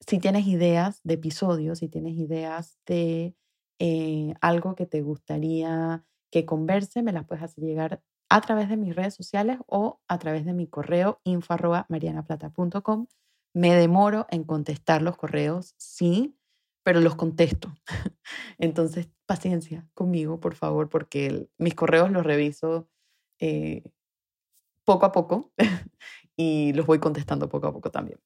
Si 0.00 0.18
tienes 0.18 0.46
ideas 0.46 1.00
de 1.04 1.14
episodios, 1.14 1.78
si 1.78 1.88
tienes 1.88 2.14
ideas 2.14 2.78
de 2.86 3.36
eh, 3.78 4.34
algo 4.40 4.74
que 4.74 4.86
te 4.86 5.02
gustaría 5.02 6.04
que 6.32 6.46
converse, 6.46 7.02
me 7.02 7.12
las 7.12 7.26
puedes 7.26 7.44
hacer 7.44 7.62
llegar 7.62 8.02
a 8.30 8.40
través 8.40 8.70
de 8.70 8.78
mis 8.78 8.96
redes 8.96 9.14
sociales 9.14 9.58
o 9.66 10.00
a 10.08 10.18
través 10.18 10.46
de 10.46 10.54
mi 10.54 10.66
correo 10.66 11.20
info 11.22 11.54
marianaplata.com. 11.88 13.06
Me 13.54 13.74
demoro 13.74 14.26
en 14.30 14.44
contestar 14.44 15.02
los 15.02 15.18
correos, 15.18 15.74
sí, 15.76 16.34
pero 16.82 17.00
los 17.00 17.14
contesto. 17.14 17.74
Entonces, 18.58 19.10
paciencia 19.26 19.86
conmigo, 19.92 20.40
por 20.40 20.54
favor, 20.54 20.88
porque 20.88 21.48
mis 21.58 21.74
correos 21.74 22.10
los 22.10 22.24
reviso 22.24 22.88
eh, 23.38 23.82
poco 24.84 25.06
a 25.06 25.12
poco 25.12 25.52
y 26.36 26.72
los 26.72 26.86
voy 26.86 26.98
contestando 26.98 27.48
poco 27.48 27.68
a 27.68 27.72
poco 27.72 27.90
también. 27.90 28.18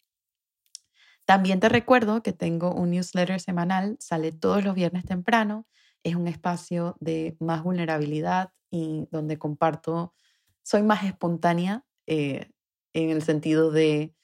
También 1.25 1.59
te 1.59 1.69
recuerdo 1.69 2.23
que 2.23 2.33
tengo 2.33 2.73
un 2.73 2.91
newsletter 2.91 3.41
semanal, 3.41 3.97
sale 3.99 4.31
todos 4.31 4.65
los 4.65 4.75
viernes 4.75 5.05
temprano, 5.05 5.67
es 6.05 6.15
un 6.15 6.29
espacio 6.29 6.97
de 7.01 7.37
más 7.41 7.65
vulnerabilidad 7.65 8.51
y 8.71 9.09
donde 9.11 9.39
comparto, 9.39 10.15
soy 10.63 10.83
más 10.83 11.05
espontánea 11.05 11.85
eh, 12.07 12.51
en 12.93 13.11
el 13.11 13.23
sentido 13.23 13.73
de 13.73 14.15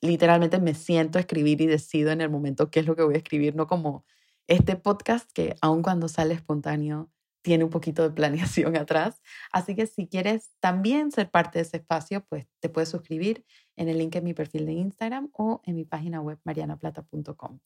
literalmente 0.00 0.60
me 0.60 0.74
siento 0.74 1.18
a 1.18 1.20
escribir 1.20 1.60
y 1.60 1.66
decido 1.66 2.10
en 2.10 2.20
el 2.20 2.30
momento 2.30 2.70
qué 2.70 2.80
es 2.80 2.86
lo 2.86 2.96
que 2.96 3.02
voy 3.02 3.14
a 3.14 3.18
escribir, 3.18 3.54
no 3.54 3.66
como 3.66 4.04
este 4.48 4.76
podcast 4.76 5.30
que 5.32 5.54
aun 5.60 5.82
cuando 5.82 6.08
sale 6.08 6.34
espontáneo 6.34 7.10
tiene 7.48 7.64
un 7.64 7.70
poquito 7.70 8.02
de 8.02 8.10
planeación 8.10 8.76
atrás. 8.76 9.20
Así 9.52 9.74
que 9.74 9.86
si 9.86 10.06
quieres 10.06 10.52
también 10.60 11.10
ser 11.10 11.30
parte 11.30 11.58
de 11.58 11.62
ese 11.62 11.78
espacio, 11.78 12.24
pues 12.28 12.46
te 12.60 12.68
puedes 12.68 12.88
suscribir 12.88 13.44
en 13.76 13.88
el 13.88 13.98
link 13.98 14.14
en 14.16 14.24
mi 14.24 14.34
perfil 14.34 14.66
de 14.66 14.72
Instagram 14.72 15.30
o 15.32 15.60
en 15.64 15.74
mi 15.74 15.84
página 15.84 16.20
web 16.20 16.38
marianaplata.com. 16.44 17.60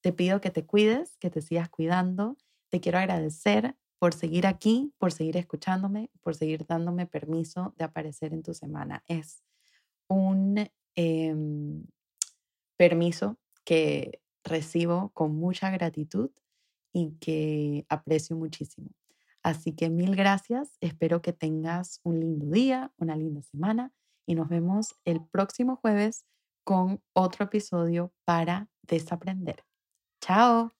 Te 0.00 0.12
pido 0.12 0.40
que 0.40 0.50
te 0.50 0.64
cuides, 0.64 1.16
que 1.18 1.30
te 1.30 1.42
sigas 1.42 1.68
cuidando. 1.68 2.36
Te 2.70 2.80
quiero 2.80 2.98
agradecer 2.98 3.76
por 3.98 4.14
seguir 4.14 4.46
aquí, 4.46 4.92
por 4.98 5.12
seguir 5.12 5.36
escuchándome, 5.36 6.10
por 6.22 6.34
seguir 6.34 6.64
dándome 6.66 7.06
permiso 7.06 7.74
de 7.76 7.84
aparecer 7.84 8.32
en 8.32 8.42
tu 8.42 8.54
semana. 8.54 9.02
Es 9.08 9.42
un 10.08 10.68
Em, 11.00 11.86
permiso 12.76 13.38
que 13.64 14.20
recibo 14.42 15.10
con 15.10 15.36
mucha 15.36 15.70
gratitud 15.70 16.32
y 16.92 17.12
que 17.20 17.86
aprecio 17.88 18.34
muchísimo. 18.34 18.88
Así 19.48 19.72
que 19.72 19.88
mil 19.88 20.14
gracias, 20.14 20.76
espero 20.82 21.22
que 21.22 21.32
tengas 21.32 22.00
un 22.04 22.20
lindo 22.20 22.50
día, 22.50 22.92
una 22.98 23.16
linda 23.16 23.40
semana 23.40 23.94
y 24.26 24.34
nos 24.34 24.46
vemos 24.50 24.94
el 25.06 25.24
próximo 25.24 25.76
jueves 25.76 26.26
con 26.64 27.02
otro 27.14 27.46
episodio 27.46 28.12
para 28.26 28.68
desaprender. 28.82 29.64
Chao. 30.20 30.77